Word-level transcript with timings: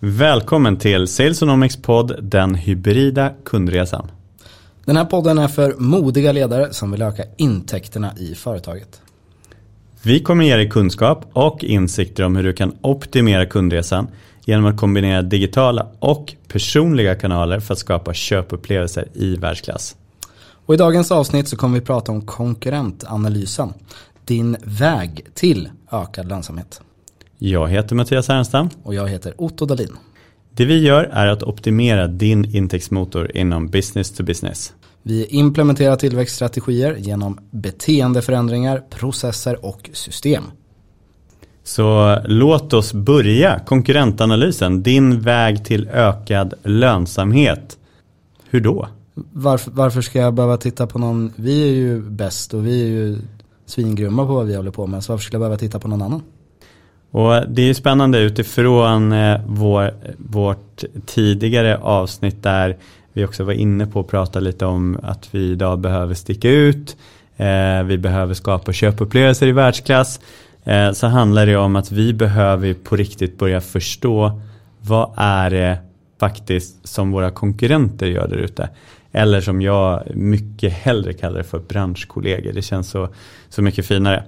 Välkommen 0.00 0.76
till 0.76 1.08
Salesonomics 1.08 1.76
podd 1.76 2.16
Den 2.22 2.54
hybrida 2.54 3.32
kundresan. 3.44 4.10
Den 4.84 4.96
här 4.96 5.04
podden 5.04 5.38
är 5.38 5.48
för 5.48 5.74
modiga 5.78 6.32
ledare 6.32 6.72
som 6.72 6.90
vill 6.90 7.02
öka 7.02 7.24
intäkterna 7.36 8.12
i 8.16 8.34
företaget. 8.34 9.00
Vi 10.02 10.20
kommer 10.20 10.44
ge 10.44 10.56
dig 10.56 10.70
kunskap 10.70 11.26
och 11.32 11.64
insikter 11.64 12.24
om 12.24 12.36
hur 12.36 12.44
du 12.44 12.52
kan 12.52 12.76
optimera 12.80 13.46
kundresan 13.46 14.08
genom 14.44 14.66
att 14.66 14.76
kombinera 14.76 15.22
digitala 15.22 15.86
och 15.98 16.34
personliga 16.48 17.14
kanaler 17.14 17.60
för 17.60 17.72
att 17.72 17.78
skapa 17.78 18.14
köpupplevelser 18.14 19.08
i 19.14 19.36
världsklass. 19.36 19.96
Och 20.66 20.74
I 20.74 20.76
dagens 20.76 21.12
avsnitt 21.12 21.48
så 21.48 21.56
kommer 21.56 21.80
vi 21.80 21.86
prata 21.86 22.12
om 22.12 22.26
konkurrentanalysen. 22.26 23.72
Din 24.24 24.56
väg 24.62 25.26
till 25.34 25.68
ökad 25.92 26.28
lönsamhet. 26.28 26.80
Jag 27.38 27.68
heter 27.68 27.96
Mattias 27.96 28.28
Härenstam. 28.28 28.68
Och 28.82 28.94
jag 28.94 29.08
heter 29.08 29.34
Otto 29.36 29.66
Dalin. 29.66 29.96
Det 30.52 30.64
vi 30.64 30.78
gör 30.78 31.04
är 31.04 31.26
att 31.26 31.42
optimera 31.42 32.06
din 32.06 32.56
intäktsmotor 32.56 33.36
inom 33.36 33.68
business 33.68 34.10
to 34.10 34.24
business. 34.24 34.72
Vi 35.02 35.26
implementerar 35.26 35.96
tillväxtstrategier 35.96 36.96
genom 36.96 37.38
beteendeförändringar, 37.50 38.82
processer 38.90 39.64
och 39.64 39.90
system. 39.92 40.44
Så 41.64 42.18
låt 42.24 42.72
oss 42.72 42.92
börja 42.92 43.58
konkurrentanalysen. 43.66 44.82
Din 44.82 45.20
väg 45.20 45.64
till 45.64 45.88
ökad 45.88 46.54
lönsamhet. 46.62 47.78
Hur 48.50 48.60
då? 48.60 48.88
Varför, 49.32 49.70
varför 49.70 50.00
ska 50.00 50.18
jag 50.18 50.34
behöva 50.34 50.56
titta 50.56 50.86
på 50.86 50.98
någon? 50.98 51.32
Vi 51.36 51.68
är 51.68 51.72
ju 51.72 52.02
bäst 52.02 52.54
och 52.54 52.66
vi 52.66 52.82
är 52.82 52.86
ju 52.86 53.18
svingrymma 53.66 54.26
på 54.26 54.34
vad 54.34 54.46
vi 54.46 54.56
håller 54.56 54.70
på 54.70 54.86
med. 54.86 55.04
Så 55.04 55.12
varför 55.12 55.24
skulle 55.24 55.34
jag 55.34 55.40
behöva 55.40 55.56
titta 55.56 55.78
på 55.78 55.88
någon 55.88 56.02
annan? 56.02 56.22
Och 57.10 57.48
det 57.48 57.62
är 57.62 57.66
ju 57.66 57.74
spännande 57.74 58.18
utifrån 58.18 59.12
eh, 59.12 59.40
vår, 59.46 59.90
vårt 60.18 60.84
tidigare 61.06 61.78
avsnitt 61.78 62.42
där 62.42 62.76
vi 63.12 63.24
också 63.24 63.44
var 63.44 63.52
inne 63.52 63.86
på 63.86 64.00
att 64.00 64.08
prata 64.08 64.40
lite 64.40 64.66
om 64.66 64.98
att 65.02 65.28
vi 65.34 65.50
idag 65.50 65.78
behöver 65.78 66.14
sticka 66.14 66.50
ut. 66.50 66.96
Eh, 67.36 67.82
vi 67.82 67.98
behöver 67.98 68.34
skapa 68.34 68.72
köpupplevelser 68.72 69.46
i 69.46 69.52
världsklass. 69.52 70.20
Eh, 70.64 70.92
så 70.92 71.06
handlar 71.06 71.46
det 71.46 71.56
om 71.56 71.76
att 71.76 71.92
vi 71.92 72.12
behöver 72.12 72.74
på 72.74 72.96
riktigt 72.96 73.38
börja 73.38 73.60
förstå 73.60 74.40
vad 74.80 75.12
är 75.16 75.50
det 75.50 75.78
faktiskt 76.20 76.88
som 76.88 77.10
våra 77.10 77.30
konkurrenter 77.30 78.06
gör 78.06 78.28
där 78.28 78.36
ute. 78.36 78.68
Eller 79.12 79.40
som 79.40 79.62
jag 79.62 80.02
mycket 80.14 80.72
hellre 80.72 81.12
kallar 81.12 81.38
det 81.38 81.44
för 81.44 81.58
branschkollegor. 81.58 82.52
Det 82.52 82.62
känns 82.62 82.90
så, 82.90 83.08
så 83.48 83.62
mycket 83.62 83.86
finare. 83.86 84.22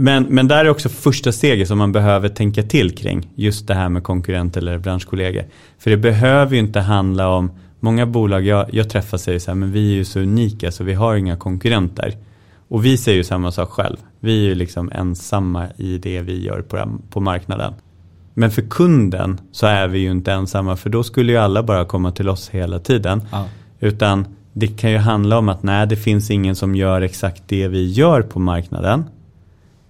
Men, 0.00 0.24
men 0.24 0.48
där 0.48 0.64
är 0.64 0.68
också 0.68 0.88
första 0.88 1.32
steget 1.32 1.68
som 1.68 1.78
man 1.78 1.92
behöver 1.92 2.28
tänka 2.28 2.62
till 2.62 2.96
kring. 2.96 3.30
Just 3.34 3.66
det 3.66 3.74
här 3.74 3.88
med 3.88 4.02
konkurrent 4.02 4.56
eller 4.56 4.78
branschkollegor. 4.78 5.44
För 5.78 5.90
det 5.90 5.96
behöver 5.96 6.54
ju 6.54 6.58
inte 6.58 6.80
handla 6.80 7.28
om, 7.28 7.50
många 7.80 8.06
bolag 8.06 8.46
jag, 8.46 8.74
jag 8.74 8.90
träffar 8.90 9.18
säger 9.18 9.38
så 9.38 9.50
här, 9.50 9.54
men 9.56 9.72
vi 9.72 9.92
är 9.92 9.94
ju 9.94 10.04
så 10.04 10.20
unika 10.20 10.72
så 10.72 10.84
vi 10.84 10.94
har 10.94 11.14
inga 11.14 11.36
konkurrenter. 11.36 12.16
Och 12.68 12.84
vi 12.84 12.96
säger 12.96 13.18
ju 13.18 13.24
samma 13.24 13.52
sak 13.52 13.70
själv. 13.70 13.96
Vi 14.20 14.44
är 14.44 14.48
ju 14.48 14.54
liksom 14.54 14.90
ensamma 14.94 15.66
i 15.76 15.98
det 15.98 16.20
vi 16.20 16.44
gör 16.44 16.62
på, 16.62 16.98
på 17.10 17.20
marknaden. 17.20 17.74
Men 18.34 18.50
för 18.50 18.62
kunden 18.62 19.40
så 19.52 19.66
är 19.66 19.88
vi 19.88 19.98
ju 19.98 20.10
inte 20.10 20.32
ensamma 20.32 20.76
för 20.76 20.90
då 20.90 21.02
skulle 21.02 21.32
ju 21.32 21.38
alla 21.38 21.62
bara 21.62 21.84
komma 21.84 22.12
till 22.12 22.28
oss 22.28 22.48
hela 22.48 22.78
tiden. 22.78 23.22
Ja. 23.32 23.46
Utan 23.80 24.26
det 24.52 24.66
kan 24.66 24.90
ju 24.90 24.98
handla 24.98 25.38
om 25.38 25.48
att 25.48 25.62
nej 25.62 25.86
det 25.86 25.96
finns 25.96 26.30
ingen 26.30 26.56
som 26.56 26.74
gör 26.74 27.00
exakt 27.00 27.42
det 27.46 27.68
vi 27.68 27.90
gör 27.90 28.22
på 28.22 28.40
marknaden. 28.40 29.04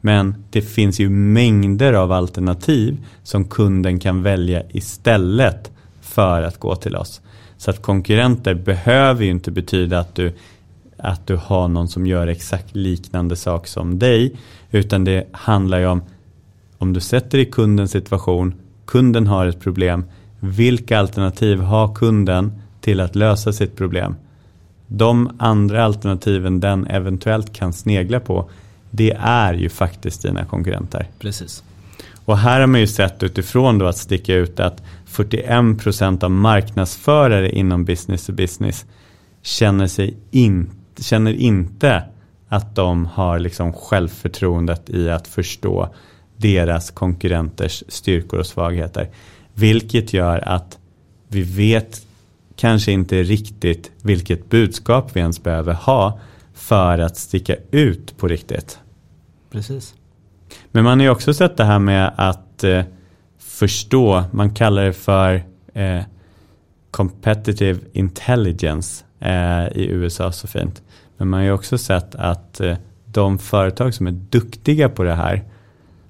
Men 0.00 0.44
det 0.50 0.62
finns 0.62 1.00
ju 1.00 1.08
mängder 1.10 1.92
av 1.92 2.12
alternativ 2.12 3.04
som 3.22 3.44
kunden 3.44 3.98
kan 3.98 4.22
välja 4.22 4.62
istället 4.70 5.70
för 6.00 6.42
att 6.42 6.60
gå 6.60 6.77
till 6.77 6.96
oss. 6.96 7.20
Så 7.56 7.70
att 7.70 7.82
konkurrenter 7.82 8.54
behöver 8.54 9.24
ju 9.24 9.30
inte 9.30 9.50
betyda 9.50 9.98
att 9.98 10.14
du, 10.14 10.32
att 10.96 11.26
du 11.26 11.36
har 11.36 11.69
någon 11.69 11.88
som 11.88 12.06
gör 12.06 12.26
exakt 12.26 12.76
liknande 12.76 13.37
sak 13.37 13.66
som 13.66 13.98
dig. 13.98 14.37
Utan 14.70 15.04
det 15.04 15.26
handlar 15.32 15.78
ju 15.78 15.87
om 15.87 16.03
om 16.78 16.92
du 16.92 17.00
sätter 17.00 17.38
i 17.38 17.44
kundens 17.44 17.91
situation, 17.91 18.54
kunden 18.84 19.26
har 19.26 19.47
ett 19.47 19.60
problem. 19.60 20.04
Vilka 20.41 20.98
alternativ 20.98 21.60
har 21.60 21.94
kunden 21.94 22.53
till 22.81 23.00
att 23.00 23.16
lösa 23.16 23.53
sitt 23.53 23.76
problem? 23.76 24.16
De 24.87 25.31
andra 25.38 25.84
alternativen 25.84 26.60
den 26.60 26.87
eventuellt 26.87 27.53
kan 27.53 27.72
snegla 27.72 28.20
på 28.20 28.50
det 28.91 29.16
är 29.21 29.54
ju 29.54 29.69
faktiskt 29.69 30.22
dina 30.22 30.44
konkurrenter. 30.44 31.09
Precis. 31.19 31.62
Och 32.25 32.38
här 32.38 32.60
har 32.60 32.66
man 32.66 32.81
ju 32.81 32.87
sett 32.87 33.22
utifrån 33.22 33.78
då 33.78 33.87
att 33.87 33.97
sticka 33.97 34.34
ut 34.34 34.60
att 34.60 34.82
41% 35.06 36.25
av 36.25 36.31
marknadsförare 36.31 37.50
inom 37.50 37.84
business 37.84 38.26
to 38.26 38.32
business 38.32 38.87
känner, 39.43 39.87
sig 39.87 40.16
in, 40.31 40.71
känner 41.00 41.32
inte 41.32 42.03
att 42.49 42.75
de 42.75 43.06
har 43.06 43.38
liksom 43.38 43.72
självförtroendet 43.72 44.91
i 44.91 45.10
att 45.10 45.26
förstå 45.26 45.88
deras 46.37 46.91
konkurrenters 46.91 47.84
styrkor 47.88 48.41
och 48.41 48.47
svagheter. 48.47 49.09
Vilket 49.55 50.12
gör 50.12 50.49
att 50.49 50.78
vi 51.28 51.43
vet 51.43 52.03
kanske 52.56 52.93
inte 52.93 53.22
riktigt 53.22 53.91
vilket 54.03 54.50
budskap 54.50 55.10
vi 55.12 55.20
ens 55.20 55.43
behöver 55.43 55.72
ha 55.75 56.20
för 56.69 56.99
att 56.99 57.17
sticka 57.17 57.56
ut 57.71 58.17
på 58.17 58.29
riktigt. 58.29 58.79
Precis. 59.51 59.95
Men 60.73 60.84
man 60.84 60.99
har 60.99 61.05
ju 61.05 61.11
också 61.11 61.34
sett 61.34 61.56
det 61.56 61.65
här 61.65 61.79
med 61.79 62.12
att 62.17 62.65
eh, 62.65 62.84
förstå, 63.39 64.25
man 64.31 64.55
kallar 64.55 64.84
det 64.84 64.93
för 64.93 65.43
eh, 65.75 66.01
competitive 66.91 67.81
intelligence 67.93 69.05
eh, 69.21 69.69
i 69.69 69.87
USA 69.91 70.33
så 70.33 70.47
fint. 70.47 70.83
Men 71.17 71.29
man 71.29 71.41
har 71.41 71.45
ju 71.45 71.53
också 71.53 71.79
sett 71.79 72.15
att 72.15 72.61
eh, 72.61 72.77
de 73.05 73.39
företag 73.39 73.95
som 73.95 74.06
är 74.06 74.12
duktiga 74.12 74.89
på 74.89 75.03
det 75.03 75.15
här 75.15 75.45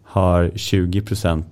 har 0.02 0.44
20% 0.44 1.42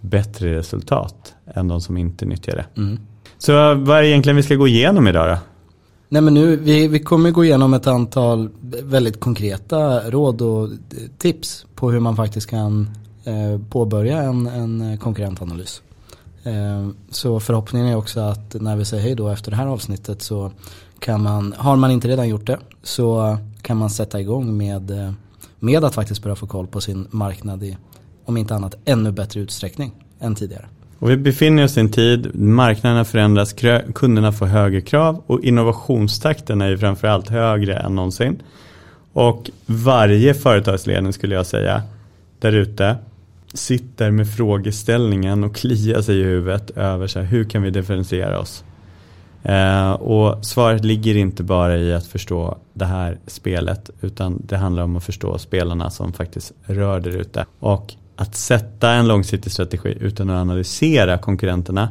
bättre 0.00 0.54
resultat 0.54 1.34
än 1.54 1.68
de 1.68 1.80
som 1.80 1.96
inte 1.96 2.26
nyttjar 2.26 2.56
det. 2.56 2.80
Mm. 2.80 3.00
Så 3.38 3.74
vad 3.74 3.98
är 3.98 4.02
det 4.02 4.08
egentligen 4.08 4.36
vi 4.36 4.42
ska 4.42 4.54
gå 4.54 4.68
igenom 4.68 5.08
idag 5.08 5.28
då? 5.28 5.38
Nej 6.10 6.22
men 6.22 6.34
nu, 6.34 6.56
vi, 6.56 6.88
vi 6.88 6.98
kommer 6.98 7.30
gå 7.30 7.44
igenom 7.44 7.74
ett 7.74 7.86
antal 7.86 8.50
väldigt 8.82 9.20
konkreta 9.20 10.10
råd 10.10 10.42
och 10.42 10.68
tips 11.18 11.66
på 11.74 11.90
hur 11.90 12.00
man 12.00 12.16
faktiskt 12.16 12.50
kan 12.50 12.90
eh, 13.24 13.60
påbörja 13.70 14.22
en, 14.22 14.46
en 14.46 14.98
konkurrentanalys. 14.98 15.82
Eh, 16.42 16.88
så 17.10 17.40
förhoppningen 17.40 17.88
är 17.88 17.96
också 17.96 18.20
att 18.20 18.54
när 18.60 18.76
vi 18.76 18.84
säger 18.84 19.02
hej 19.02 19.14
då 19.14 19.28
efter 19.28 19.50
det 19.50 19.56
här 19.56 19.66
avsnittet 19.66 20.22
så 20.22 20.52
kan 20.98 21.22
man, 21.22 21.54
har 21.58 21.76
man 21.76 21.90
inte 21.90 22.08
redan 22.08 22.28
gjort 22.28 22.46
det 22.46 22.58
så 22.82 23.38
kan 23.62 23.76
man 23.76 23.90
sätta 23.90 24.20
igång 24.20 24.56
med, 24.56 24.90
eh, 24.90 25.12
med 25.58 25.84
att 25.84 25.94
faktiskt 25.94 26.22
börja 26.22 26.36
få 26.36 26.46
koll 26.46 26.66
på 26.66 26.80
sin 26.80 27.06
marknad 27.10 27.62
i, 27.62 27.76
om 28.24 28.36
inte 28.36 28.54
annat, 28.54 28.74
ännu 28.84 29.12
bättre 29.12 29.40
utsträckning 29.40 29.92
än 30.20 30.34
tidigare. 30.34 30.68
Och 30.98 31.10
vi 31.10 31.16
befinner 31.16 31.64
oss 31.64 31.76
i 31.76 31.80
en 31.80 31.90
tid, 31.90 32.34
marknaderna 32.34 33.04
förändras, 33.04 33.54
kunderna 33.94 34.32
får 34.32 34.46
högre 34.46 34.80
krav 34.80 35.22
och 35.26 35.44
innovationstakten 35.44 36.60
är 36.60 36.68
ju 36.68 36.78
framförallt 36.78 37.28
högre 37.28 37.76
än 37.76 37.94
någonsin. 37.94 38.42
Och 39.12 39.50
varje 39.66 40.34
företagsledning 40.34 41.12
skulle 41.12 41.34
jag 41.34 41.46
säga 41.46 41.82
där 42.38 42.52
ute 42.52 42.96
sitter 43.54 44.10
med 44.10 44.34
frågeställningen 44.34 45.44
och 45.44 45.56
kliar 45.56 46.02
sig 46.02 46.20
i 46.20 46.22
huvudet 46.22 46.70
över 46.70 47.06
så 47.06 47.18
här, 47.18 47.26
hur 47.26 47.44
kan 47.44 47.62
vi 47.62 47.70
differentiera 47.70 48.40
oss? 48.40 48.64
Eh, 49.42 49.90
och 49.90 50.46
svaret 50.46 50.84
ligger 50.84 51.16
inte 51.16 51.42
bara 51.42 51.76
i 51.76 51.94
att 51.94 52.06
förstå 52.06 52.58
det 52.74 52.84
här 52.84 53.18
spelet 53.26 53.90
utan 54.00 54.42
det 54.46 54.56
handlar 54.56 54.82
om 54.82 54.96
att 54.96 55.04
förstå 55.04 55.38
spelarna 55.38 55.90
som 55.90 56.12
faktiskt 56.12 56.52
rör 56.64 57.00
där 57.00 57.16
ute. 57.16 57.46
Och 57.58 57.94
att 58.20 58.34
sätta 58.34 58.92
en 58.92 59.08
långsiktig 59.08 59.52
strategi 59.52 59.96
utan 60.00 60.30
att 60.30 60.40
analysera 60.40 61.18
konkurrenterna 61.18 61.88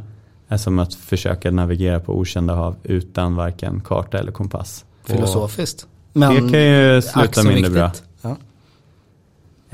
är 0.48 0.58
som 0.58 0.80
att 0.80 0.94
försöka 0.94 1.52
navigera 1.52 2.00
på 2.00 2.18
okända 2.18 2.56
hav 2.56 2.76
utan 2.84 3.36
varken 3.36 3.82
karta 3.82 4.20
eller 4.20 4.32
kompass. 4.32 4.86
Filosofiskt. 5.04 5.88
Men 6.14 6.34
det 6.34 6.40
kan 6.52 6.62
ju 6.62 7.02
sluta 7.02 7.44
mindre 7.44 7.70
bra. 7.72 7.92
Ja. 8.22 8.38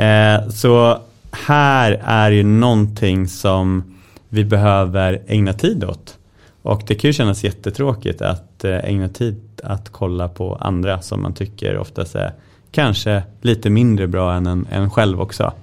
Eh, 0.04 0.50
så 0.50 1.00
här 1.32 2.02
är 2.04 2.32
ju 2.32 2.44
någonting 2.44 3.28
som 3.28 3.84
vi 4.30 4.46
behöver 4.46 5.22
ägna 5.28 5.54
tid 5.54 5.84
åt. 5.84 6.18
Och 6.62 6.84
det 6.88 6.96
kan 6.96 7.10
ju 7.10 7.14
kännas 7.14 7.44
jättetråkigt 7.44 8.22
att 8.22 8.64
eh, 8.64 8.78
ägna 8.78 9.10
tid 9.10 9.62
att 9.64 9.90
kolla 9.90 10.28
på 10.28 10.56
andra 10.56 11.02
som 11.02 11.22
man 11.22 11.34
tycker 11.34 11.78
oftast 11.78 12.16
är 12.16 12.34
kanske 12.72 13.24
lite 13.42 13.70
mindre 13.70 14.08
bra 14.08 14.34
än 14.34 14.48
en, 14.48 14.68
en 14.72 14.90
själv 14.90 15.22
också. 15.22 15.54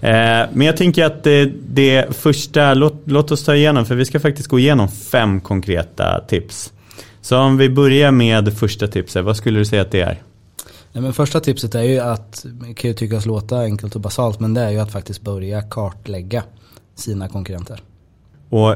Eh, 0.00 0.46
men 0.52 0.60
jag 0.60 0.76
tänker 0.76 1.04
att 1.04 1.24
det, 1.24 1.52
det 1.68 2.16
första, 2.16 2.74
låt, 2.74 3.02
låt, 3.04 3.30
oss 3.30 3.44
ta 3.44 3.54
igenom, 3.54 3.86
för 3.86 3.94
vi 3.94 4.04
ska 4.04 4.20
faktiskt 4.20 4.48
gå 4.48 4.58
igenom 4.58 4.88
fem 4.88 5.40
konkreta 5.40 6.20
tips. 6.28 6.72
Så 7.20 7.38
om 7.38 7.56
vi 7.56 7.68
börjar 7.68 8.10
med 8.10 8.58
första 8.58 8.86
tipset, 8.86 9.24
vad 9.24 9.36
skulle 9.36 9.58
du 9.58 9.64
säga 9.64 9.82
att 9.82 9.90
det 9.90 10.00
är? 10.00 10.22
Nej, 10.92 11.02
men 11.02 11.12
första 11.12 11.40
tipset 11.40 11.74
är 11.74 11.82
ju 11.82 11.98
att, 11.98 12.44
det 12.44 12.74
kan 12.74 12.90
ju 12.90 12.94
tyckas 12.94 13.26
låta 13.26 13.60
enkelt 13.60 13.94
och 13.94 14.00
basalt, 14.00 14.40
men 14.40 14.54
det 14.54 14.60
är 14.60 14.70
ju 14.70 14.78
att 14.78 14.92
faktiskt 14.92 15.22
börja 15.22 15.62
kartlägga 15.62 16.42
sina 16.94 17.28
konkurrenter. 17.28 17.80
Och 18.50 18.74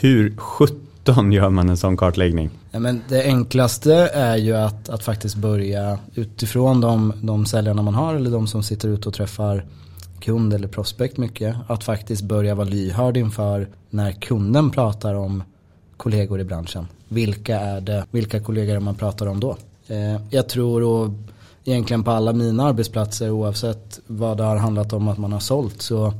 hur 0.00 0.36
17 0.36 1.32
gör 1.32 1.50
man 1.50 1.68
en 1.68 1.76
sån 1.76 1.96
kartläggning? 1.96 2.50
Ja, 2.70 2.78
men 2.78 3.02
det 3.08 3.24
enklaste 3.24 3.94
är 4.14 4.36
ju 4.36 4.56
att, 4.56 4.88
att 4.88 5.04
faktiskt 5.04 5.36
börja 5.36 5.98
utifrån 6.14 6.80
de, 6.80 7.12
de 7.22 7.46
säljarna 7.46 7.82
man 7.82 7.94
har 7.94 8.14
eller 8.14 8.30
de 8.30 8.46
som 8.46 8.62
sitter 8.62 8.88
ute 8.88 9.08
och 9.08 9.14
träffar 9.14 9.64
kund 10.20 10.54
eller 10.54 10.68
prospekt 10.68 11.16
mycket. 11.16 11.56
Att 11.66 11.84
faktiskt 11.84 12.22
börja 12.22 12.54
vara 12.54 12.68
lyhörd 12.68 13.16
inför 13.16 13.68
när 13.90 14.12
kunden 14.12 14.70
pratar 14.70 15.14
om 15.14 15.42
kollegor 15.96 16.40
i 16.40 16.44
branschen. 16.44 16.86
Vilka 17.08 17.60
är 17.60 17.80
det, 17.80 18.06
vilka 18.10 18.40
kollegor 18.40 18.80
man 18.80 18.94
pratar 18.94 19.26
om 19.26 19.40
då? 19.40 19.56
Eh, 19.86 20.20
jag 20.30 20.48
tror 20.48 20.82
och 20.82 21.10
egentligen 21.64 22.04
på 22.04 22.10
alla 22.10 22.32
mina 22.32 22.64
arbetsplatser 22.64 23.30
oavsett 23.30 24.00
vad 24.06 24.36
det 24.36 24.42
har 24.42 24.56
handlat 24.56 24.92
om 24.92 25.08
att 25.08 25.18
man 25.18 25.32
har 25.32 25.40
sålt 25.40 25.82
så 25.82 26.12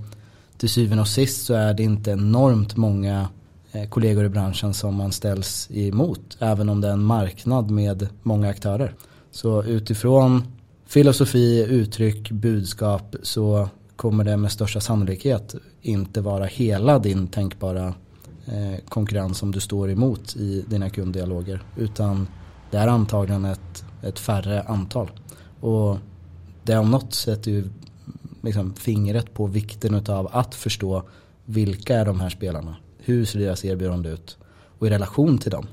till 0.59 0.69
syvende 0.69 1.01
och 1.01 1.09
sist 1.09 1.47
så 1.47 1.55
är 1.55 1.75
det 1.75 1.83
inte 1.83 2.11
enormt 2.11 2.77
många 2.77 3.29
eh, 3.73 3.89
kollegor 3.89 4.25
i 4.25 4.29
branschen 4.29 4.75
som 4.75 4.95
man 4.95 5.13
ställs 5.13 5.69
emot. 5.71 6.37
Även 6.39 6.69
om 6.69 6.81
det 6.81 6.89
är 6.89 6.93
en 6.93 7.03
marknad 7.03 7.71
med 7.71 8.09
många 8.23 8.49
aktörer. 8.49 8.95
Så 9.31 9.65
utifrån 9.65 10.43
filosofi, 10.87 11.67
uttryck, 11.69 12.31
budskap 12.31 13.17
så 13.23 13.69
kommer 13.99 14.25
det 14.25 14.37
med 14.37 14.53
största 14.53 14.81
sannolikhet 14.81 15.55
inte 15.83 16.21
vara 16.21 16.45
hela 16.45 16.99
din 16.99 17.27
tänkbara 17.27 17.95
eh, 18.47 18.85
konkurrens 18.89 19.39
som 19.39 19.53
du 19.53 19.61
står 19.61 19.91
emot 19.91 20.37
i 20.37 20.65
dina 20.69 20.91
kunddialoger. 20.91 21.63
Utan 21.77 22.29
det 22.71 22.77
är 22.77 22.89
antagligen 22.89 23.45
ett, 23.45 23.85
ett 24.03 24.19
färre 24.19 24.63
antal. 24.63 25.11
Och 25.61 25.99
det 26.63 26.77
om 26.79 26.91
något 26.91 27.15
sätter 27.15 27.51
ju 27.51 27.65
liksom 28.43 28.75
fingret 28.75 29.35
på 29.35 29.47
vikten 29.47 30.03
av 30.09 30.29
att 30.33 30.55
förstå 30.55 31.03
vilka 31.45 31.97
är 31.97 32.05
de 32.05 32.21
här 32.21 32.31
spelarna? 32.31 32.77
Hur 32.99 33.25
ser 33.25 33.39
deras 33.39 33.65
erbjudande 33.65 34.09
ut? 34.09 34.37
Och 34.79 34.87
i 34.87 34.91
relation 34.91 35.39
till 35.39 35.51
dem, 35.51 35.67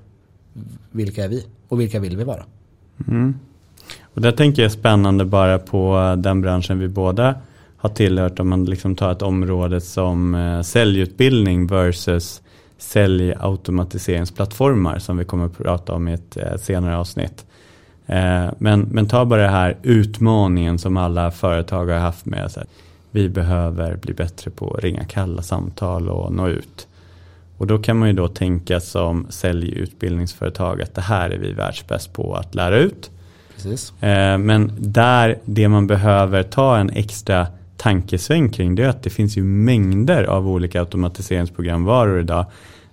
vilka 0.92 1.24
är 1.24 1.28
vi? 1.28 1.46
Och 1.68 1.80
vilka 1.80 2.00
vill 2.00 2.18
vi 2.18 2.24
vara? 2.24 2.44
Mm. 3.08 3.36
Och 4.02 4.22
där 4.22 4.32
tänker 4.32 4.62
jag 4.62 4.72
spännande 4.72 5.26
bara 5.26 5.60
på 5.60 5.98
eh, 5.98 6.16
den 6.16 6.42
branschen 6.42 6.80
vi 6.80 6.88
båda 6.88 7.36
har 7.86 7.96
tillhört 7.96 8.40
om 8.40 8.50
man 8.50 8.66
liksom 8.66 8.96
tar 8.96 9.12
ett 9.12 9.22
område 9.22 9.82
som 9.82 10.36
eh, 10.36 10.62
säljutbildning 10.62 11.68
versus 11.68 12.42
säljautomatiseringsplattformar 12.78 15.00
som 15.00 15.18
vi 15.18 15.26
kommer 15.26 15.46
att 15.46 15.58
prata 15.58 15.94
om 15.94 16.08
i 16.08 16.14
ett 16.14 16.38
eh, 16.38 16.58
senare 16.58 16.98
avsnitt. 16.98 17.46
Eh, 18.06 18.48
men, 18.58 18.82
men 18.82 19.08
ta 19.08 19.26
bara 19.26 19.42
det 19.42 19.48
här 19.48 19.78
utmaningen 19.84 20.80
som 20.80 20.98
alla 20.98 21.32
företag 21.32 21.86
har 21.86 22.00
haft 22.00 22.26
med 22.26 22.52
sig. 22.52 22.66
Vi 23.12 23.30
behöver 23.30 23.96
bli 23.96 24.14
bättre 24.14 24.52
på 24.52 24.74
att 24.74 24.84
ringa 24.84 25.06
kalla 25.06 25.42
samtal 25.42 26.10
och 26.10 26.34
nå 26.34 26.48
ut. 26.48 26.88
Och 27.58 27.68
då 27.68 27.78
kan 27.78 27.98
man 27.98 28.08
ju 28.08 28.14
då 28.14 28.28
tänka 28.28 28.80
som 28.80 29.28
säljutbildningsföretag 29.30 30.82
att 30.82 30.96
det 30.96 31.02
här 31.02 31.30
är 31.30 31.38
vi 31.38 31.54
världsbäst 31.54 32.14
på 32.14 32.36
att 32.36 32.56
lära 32.56 32.78
ut. 32.78 33.12
Precis. 33.56 33.94
Men 34.40 34.72
där 34.78 35.40
det 35.46 35.68
man 35.68 35.88
behöver 35.88 36.44
ta 36.44 36.78
en 36.78 36.90
extra 36.90 37.48
tankesväng 37.78 38.50
kring 38.50 38.76
det 38.76 38.84
är 38.84 38.88
att 38.88 39.04
det 39.04 39.10
finns 39.10 39.38
ju 39.38 39.44
mängder 39.44 40.24
av 40.24 40.48
olika 40.48 40.80
automatiseringsprogramvaror 40.80 42.20
idag 42.20 42.46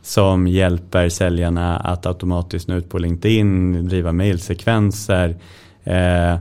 som 0.02 0.46
hjälper 0.46 1.08
säljarna 1.08 1.76
att 1.76 2.06
automatiskt 2.06 2.69
nå 2.69 2.75
ut 2.75 2.90
på 2.90 2.99
LinkedIn, 2.99 3.88
driva 3.88 4.12
mailsekvenser, 4.12 5.37
eh, 5.84 6.37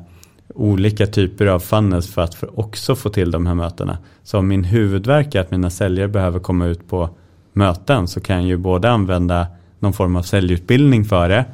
olika 0.56 1.08
typer 1.08 1.46
av 1.46 1.60
funnels 1.60 2.14
för 2.14 2.22
att 2.22 2.36
för 2.36 2.60
också 2.60 2.96
få 2.96 3.10
till 3.10 3.32
de 3.32 3.46
här 3.46 3.56
mötena. 3.56 3.98
Så 4.24 4.40
om 4.40 4.48
min 4.48 4.64
huvudverk 4.64 5.36
är 5.36 5.42
att 5.42 5.52
mina 5.52 5.70
säljare 5.70 6.08
behöver 6.08 6.40
komma 6.40 6.66
ut 6.66 6.90
på 6.90 7.10
möten 7.54 8.08
så 8.08 8.22
kan 8.22 8.36
jag 8.36 8.46
ju 8.46 8.58
både 8.58 8.90
använda 8.90 9.48
någon 9.80 9.94
form 9.94 10.16
av 10.16 10.22
säljutbildning 10.22 11.06
för 11.06 11.30
det 11.30 11.46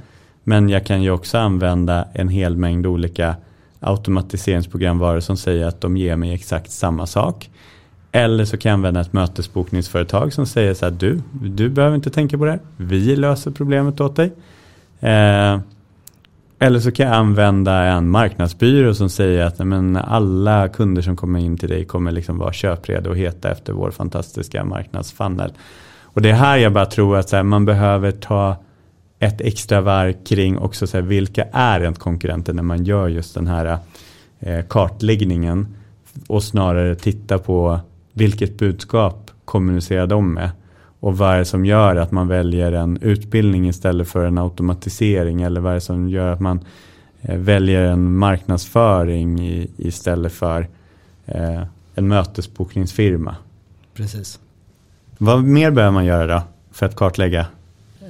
men 0.44 0.70
jag 0.70 0.86
kan 0.86 1.02
ju 1.04 1.12
också 1.12 1.38
använda 1.38 2.06
en 2.14 2.30
hel 2.30 2.58
mängd 2.58 2.88
olika 2.88 3.36
automatiseringsprogramvaror 3.80 5.20
som 5.20 5.38
säger 5.38 5.68
att 5.68 5.82
de 5.82 5.98
ger 5.98 6.16
mig 6.16 6.34
exakt 6.34 6.72
samma 6.72 7.06
sak. 7.06 7.50
Eller 8.12 8.46
så 8.46 8.58
kan 8.58 8.70
jag 8.70 8.74
använda 8.74 9.02
ett 9.02 9.14
mötesbokningsföretag 9.14 10.34
som 10.34 10.46
säger 10.46 10.74
så 10.74 10.86
här 10.86 10.92
du, 10.92 11.22
du 11.32 11.70
behöver 11.70 11.96
inte 11.96 12.10
tänka 12.10 12.38
på 12.38 12.46
det 12.46 12.52
här. 12.52 12.60
Vi 12.78 13.16
löser 13.16 13.52
problemet 13.52 14.02
åt 14.02 14.16
dig. 14.16 14.34
Eh, 15.00 15.60
eller 16.60 16.80
så 16.80 16.92
kan 16.92 17.08
jag 17.08 17.16
använda 17.16 17.84
en 17.84 18.10
marknadsbyrå 18.10 18.94
som 18.94 19.10
säger 19.10 19.46
att 19.46 19.60
men, 19.60 19.98
alla 19.98 20.68
kunder 20.68 21.02
som 21.02 21.16
kommer 21.16 21.40
in 21.40 21.58
till 21.58 21.70
dig 21.70 21.86
kommer 21.86 22.12
liksom 22.12 22.38
vara 22.38 22.54
köpredo 22.54 23.10
och 23.10 23.18
heta 23.18 23.52
efter 23.52 23.74
vår 23.74 23.92
fantastiska 23.92 24.64
marknadsfunnel. 24.64 25.54
Och 26.02 26.22
det 26.22 26.30
är 26.30 26.34
här 26.34 26.58
jag 26.58 26.74
bara 26.74 26.86
tror 26.86 27.18
att 27.18 27.32
här, 27.32 27.44
man 27.44 27.66
behöver 27.66 28.12
ta 28.12 28.56
ett 29.20 29.42
extra 29.42 29.82
varv 29.82 30.14
kring 30.24 30.58
också 30.58 30.88
så 30.88 30.98
här, 30.98 31.02
vilka 31.02 31.44
är 31.52 31.82
en 31.82 31.94
konkurrenter 31.94 32.54
när 32.54 32.64
man 32.64 32.84
gör 32.84 33.08
just 33.08 33.34
den 33.34 33.48
här 33.48 33.78
eh, 34.40 34.66
kartläggningen 34.70 35.68
och 36.28 36.44
snarare 36.44 36.96
titta 36.96 37.38
på 37.38 37.80
vilket 38.14 38.58
budskap 38.58 39.32
kommunicerar 39.46 40.08
de 40.08 40.34
med 40.34 40.50
och 41.00 41.18
vad 41.18 41.34
är 41.34 41.38
det 41.38 41.46
som 41.46 41.66
gör 41.66 41.96
att 41.96 42.12
man 42.12 42.28
väljer 42.28 42.72
en 42.72 42.98
utbildning 43.02 43.68
istället 43.68 44.08
för 44.08 44.26
en 44.26 44.38
automatisering 44.38 45.42
eller 45.42 45.62
vad 45.62 45.72
är 45.72 45.76
det 45.76 45.82
som 45.82 46.10
gör 46.10 46.32
att 46.32 46.40
man 46.40 46.60
eh, 47.22 47.38
väljer 47.38 47.82
en 47.82 48.18
marknadsföring 48.18 49.40
i, 49.40 49.70
istället 49.78 50.34
för 50.34 50.68
eh, 51.26 51.64
en 51.96 52.08
mötesbokningsfirma. 52.08 53.36
Precis. 53.94 54.40
Vad 55.18 55.44
mer 55.44 55.72
behöver 55.72 55.94
man 55.94 56.06
göra 56.06 56.28
då 56.28 56.42
för 56.72 56.86
att 56.86 56.96
kartlägga 56.96 57.46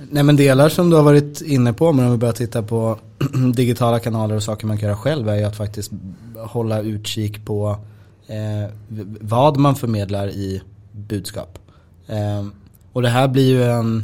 Nej 0.10 0.24
men 0.24 0.36
delar 0.36 0.70
som 0.70 0.90
du 0.90 0.96
har 0.96 1.04
varit 1.04 1.42
inne 1.42 1.74
på, 1.74 1.94
men 1.94 2.06
om 2.06 2.12
vi 2.12 2.18
börjar 2.18 2.34
titta 2.34 2.64
på 2.64 3.00
digitala 3.56 4.00
kanaler 4.00 4.36
och 4.36 4.44
saker 4.44 4.68
man 4.68 4.78
kan 4.78 4.90
göra 4.90 4.98
själv 4.98 5.30
är 5.30 5.36
ju 5.36 5.44
att 5.44 5.56
faktiskt 5.56 5.92
hålla 6.36 6.82
utkik 6.82 7.46
på 7.46 7.78
eh, 8.28 8.72
vad 9.22 9.58
man 9.58 9.76
förmedlar 9.76 10.28
i 10.28 10.62
budskap. 10.92 11.60
Eh, 12.08 12.46
och 12.94 13.02
det 13.02 13.10
här 13.10 13.28
blir 13.28 13.50
ju 13.50 13.64
en, 13.64 14.04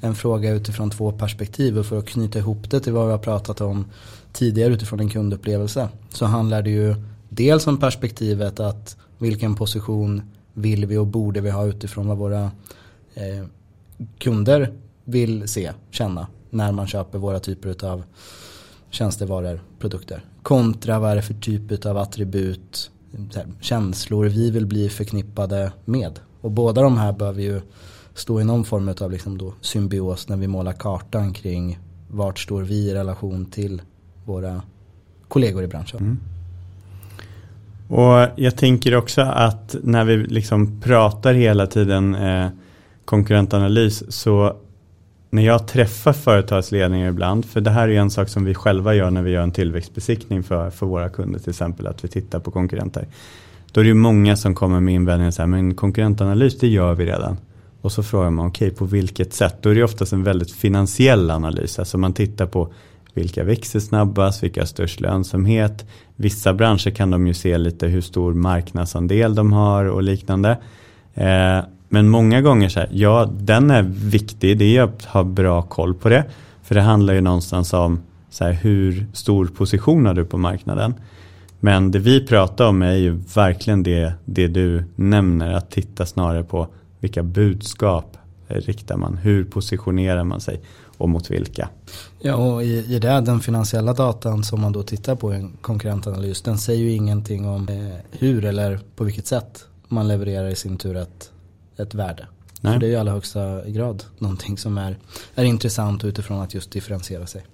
en 0.00 0.14
fråga 0.14 0.50
utifrån 0.50 0.90
två 0.90 1.12
perspektiv 1.12 1.78
och 1.78 1.86
för 1.86 1.98
att 1.98 2.06
knyta 2.06 2.38
ihop 2.38 2.70
det 2.70 2.80
till 2.80 2.92
vad 2.92 3.06
vi 3.06 3.12
har 3.12 3.18
pratat 3.18 3.60
om 3.60 3.84
tidigare 4.32 4.72
utifrån 4.72 5.00
en 5.00 5.10
kundupplevelse 5.10 5.88
så 6.08 6.26
handlar 6.26 6.62
det 6.62 6.70
ju 6.70 6.94
dels 7.28 7.66
om 7.66 7.76
perspektivet 7.76 8.60
att 8.60 8.96
vilken 9.18 9.54
position 9.54 10.22
vill 10.52 10.86
vi 10.86 10.96
och 10.96 11.06
borde 11.06 11.40
vi 11.40 11.50
ha 11.50 11.66
utifrån 11.66 12.06
vad 12.08 12.18
våra 12.18 12.42
eh, 13.14 13.44
kunder 14.18 14.72
vill 15.04 15.48
se, 15.48 15.72
känna 15.90 16.26
när 16.50 16.72
man 16.72 16.86
köper 16.86 17.18
våra 17.18 17.40
typer 17.40 17.84
av 17.86 18.02
tjänstevaror, 18.90 19.60
produkter. 19.78 20.24
Kontra 20.42 20.98
vad 20.98 21.10
är 21.10 21.16
det 21.16 21.22
för 21.22 21.34
typ 21.34 21.86
av 21.86 21.98
attribut, 21.98 22.90
känslor 23.60 24.24
vi 24.24 24.50
vill 24.50 24.66
bli 24.66 24.88
förknippade 24.88 25.72
med. 25.84 26.20
Och 26.40 26.50
båda 26.50 26.82
de 26.82 26.98
här 26.98 27.12
behöver 27.12 27.42
ju 27.42 27.60
stå 28.14 28.40
i 28.40 28.44
någon 28.44 28.64
form 28.64 28.94
av 29.00 29.10
liksom 29.10 29.38
då 29.38 29.54
symbios 29.60 30.28
när 30.28 30.36
vi 30.36 30.46
målar 30.46 30.72
kartan 30.72 31.32
kring 31.32 31.78
vart 32.10 32.38
står 32.38 32.62
vi 32.62 32.74
i 32.74 32.94
relation 32.94 33.46
till 33.46 33.82
våra 34.24 34.62
kollegor 35.28 35.62
i 35.62 35.66
branschen. 35.66 36.00
Mm. 36.00 36.20
Och 37.88 38.28
jag 38.36 38.56
tänker 38.56 38.94
också 38.94 39.20
att 39.20 39.76
när 39.82 40.04
vi 40.04 40.16
liksom 40.16 40.80
pratar 40.80 41.34
hela 41.34 41.66
tiden 41.66 42.14
eh, 42.14 42.48
konkurrentanalys 43.04 44.12
så 44.14 44.56
när 45.34 45.42
jag 45.42 45.68
träffar 45.68 46.12
företagsledningar 46.12 47.08
ibland, 47.08 47.44
för 47.44 47.60
det 47.60 47.70
här 47.70 47.88
är 47.88 48.00
en 48.00 48.10
sak 48.10 48.28
som 48.28 48.44
vi 48.44 48.54
själva 48.54 48.94
gör 48.94 49.10
när 49.10 49.22
vi 49.22 49.30
gör 49.30 49.42
en 49.42 49.52
tillväxtbesiktning 49.52 50.42
för, 50.42 50.70
för 50.70 50.86
våra 50.86 51.08
kunder 51.08 51.38
till 51.38 51.50
exempel, 51.50 51.86
att 51.86 52.04
vi 52.04 52.08
tittar 52.08 52.40
på 52.40 52.50
konkurrenter. 52.50 53.06
Då 53.72 53.80
är 53.80 53.84
det 53.84 53.88
ju 53.88 53.94
många 53.94 54.36
som 54.36 54.54
kommer 54.54 54.80
med 54.80 54.94
invändningar 54.94 55.30
så 55.30 55.42
här, 55.42 55.46
men 55.46 55.74
konkurrentanalys 55.74 56.58
det 56.58 56.68
gör 56.68 56.94
vi 56.94 57.06
redan. 57.06 57.36
Och 57.80 57.92
så 57.92 58.02
frågar 58.02 58.30
man, 58.30 58.46
okej 58.46 58.66
okay, 58.66 58.78
på 58.78 58.84
vilket 58.84 59.32
sätt? 59.32 59.56
Då 59.60 59.68
är 59.68 59.74
det 59.74 59.84
oftast 59.84 60.12
en 60.12 60.24
väldigt 60.24 60.52
finansiell 60.52 61.30
analys, 61.30 61.78
alltså 61.78 61.98
man 61.98 62.12
tittar 62.12 62.46
på 62.46 62.72
vilka 63.14 63.44
växer 63.44 63.80
snabbast, 63.80 64.42
vilka 64.42 64.60
har 64.60 64.66
störst 64.66 65.00
lönsamhet. 65.00 65.86
Vissa 66.16 66.54
branscher 66.54 66.90
kan 66.90 67.10
de 67.10 67.26
ju 67.26 67.34
se 67.34 67.58
lite 67.58 67.86
hur 67.86 68.00
stor 68.00 68.34
marknadsandel 68.34 69.34
de 69.34 69.52
har 69.52 69.84
och 69.84 70.02
liknande. 70.02 70.58
Eh, 71.14 71.58
men 71.94 72.08
många 72.08 72.40
gånger 72.40 72.68
så 72.68 72.80
här, 72.80 72.88
ja 72.92 73.30
den 73.32 73.70
är 73.70 73.82
viktig, 73.82 74.58
det 74.58 74.76
är 74.76 74.82
att 74.82 75.04
ha 75.04 75.24
bra 75.24 75.62
koll 75.62 75.94
på 75.94 76.08
det. 76.08 76.24
För 76.62 76.74
det 76.74 76.80
handlar 76.80 77.14
ju 77.14 77.20
någonstans 77.20 77.72
om 77.72 78.00
så 78.30 78.44
här, 78.44 78.52
hur 78.52 79.06
stor 79.12 79.46
position 79.46 80.06
har 80.06 80.14
du 80.14 80.24
på 80.24 80.38
marknaden. 80.38 80.94
Men 81.60 81.90
det 81.90 81.98
vi 81.98 82.26
pratar 82.26 82.68
om 82.68 82.82
är 82.82 82.94
ju 82.94 83.10
verkligen 83.34 83.82
det, 83.82 84.12
det 84.24 84.48
du 84.48 84.84
nämner, 84.96 85.52
att 85.52 85.70
titta 85.70 86.06
snarare 86.06 86.44
på 86.44 86.68
vilka 87.00 87.22
budskap 87.22 88.16
riktar 88.48 88.96
man, 88.96 89.16
hur 89.16 89.44
positionerar 89.44 90.24
man 90.24 90.40
sig 90.40 90.60
och 90.98 91.08
mot 91.08 91.30
vilka. 91.30 91.68
Ja 92.20 92.34
och 92.34 92.62
i, 92.64 92.94
i 92.94 92.98
det, 92.98 93.20
den 93.20 93.40
finansiella 93.40 93.92
datan 93.92 94.44
som 94.44 94.60
man 94.60 94.72
då 94.72 94.82
tittar 94.82 95.14
på 95.16 95.34
i 95.34 95.36
en 95.36 95.56
konkurrentanalys, 95.60 96.42
den 96.42 96.58
säger 96.58 96.84
ju 96.84 96.90
ingenting 96.90 97.48
om 97.48 97.68
eh, 97.68 98.18
hur 98.18 98.44
eller 98.44 98.80
på 98.96 99.04
vilket 99.04 99.26
sätt 99.26 99.64
man 99.88 100.08
levererar 100.08 100.48
i 100.48 100.54
sin 100.54 100.76
tur 100.76 100.96
ett 100.96 101.30
ett 101.78 101.94
värde. 101.94 102.26
Nej. 102.60 102.72
För 102.72 102.80
det 102.80 102.86
är 102.86 102.90
i 102.90 102.96
allra 102.96 103.12
högsta 103.12 103.68
grad 103.68 104.04
någonting 104.18 104.58
som 104.58 104.78
är, 104.78 104.96
är 105.34 105.44
intressant 105.44 106.04
utifrån 106.04 106.40
att 106.40 106.54
just 106.54 106.70
differentiera 106.70 107.26
sig. 107.26 107.44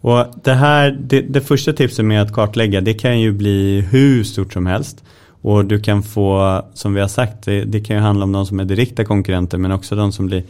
Och 0.00 0.26
det 0.42 0.52
här, 0.52 0.98
det, 1.00 1.20
det, 1.20 1.40
första 1.40 1.72
tipset 1.72 2.04
med 2.04 2.22
att 2.22 2.32
kartlägga 2.32 2.80
det 2.80 2.94
kan 2.94 3.20
ju 3.20 3.32
bli 3.32 3.80
hur 3.90 4.24
stort 4.24 4.52
som 4.52 4.66
helst. 4.66 5.04
Och 5.26 5.64
du 5.64 5.80
kan 5.80 6.02
få, 6.02 6.62
som 6.74 6.94
vi 6.94 7.00
har 7.00 7.08
sagt, 7.08 7.44
det, 7.44 7.64
det 7.64 7.80
kan 7.80 7.96
ju 7.96 8.02
handla 8.02 8.24
om 8.24 8.32
de 8.32 8.46
som 8.46 8.60
är 8.60 8.64
direkta 8.64 9.04
konkurrenter 9.04 9.58
men 9.58 9.72
också 9.72 9.96
de 9.96 10.12
som 10.12 10.26
blir 10.26 10.44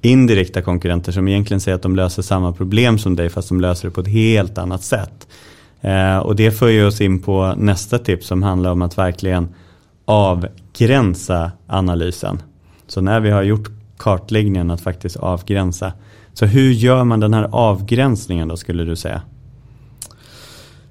indirekta 0.00 0.62
konkurrenter 0.62 1.12
som 1.12 1.28
egentligen 1.28 1.60
säger 1.60 1.76
att 1.76 1.82
de 1.82 1.96
löser 1.96 2.22
samma 2.22 2.52
problem 2.52 2.98
som 2.98 3.16
dig 3.16 3.28
fast 3.28 3.48
de 3.48 3.60
löser 3.60 3.88
det 3.88 3.94
på 3.94 4.00
ett 4.00 4.08
helt 4.08 4.58
annat 4.58 4.82
sätt. 4.82 5.28
Eh, 5.80 6.18
och 6.18 6.36
det 6.36 6.50
för 6.50 6.68
ju 6.68 6.86
oss 6.86 7.00
in 7.00 7.22
på 7.22 7.54
nästa 7.56 7.98
tips 7.98 8.26
som 8.26 8.42
handlar 8.42 8.70
om 8.70 8.82
att 8.82 8.98
verkligen 8.98 9.48
avgränsa 10.04 11.52
analysen. 11.66 12.42
Så 12.88 13.00
när 13.00 13.20
vi 13.20 13.30
har 13.30 13.42
gjort 13.42 13.70
kartläggningen 13.96 14.70
att 14.70 14.80
faktiskt 14.80 15.16
avgränsa. 15.16 15.92
Så 16.32 16.46
hur 16.46 16.72
gör 16.72 17.04
man 17.04 17.20
den 17.20 17.34
här 17.34 17.48
avgränsningen 17.52 18.48
då 18.48 18.56
skulle 18.56 18.84
du 18.84 18.96
säga? 18.96 19.22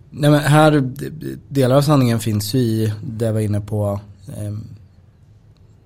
Nej 0.10 0.32
men 0.32 0.40
här, 0.40 0.94
delar 1.50 1.76
av 1.76 1.82
sanningen 1.82 2.20
finns 2.20 2.54
ju 2.54 2.60
i 2.60 2.94
det 3.04 3.26
jag 3.26 3.34
var 3.34 3.40
inne 3.40 3.62
på 3.62 4.00
eh, 4.28 4.58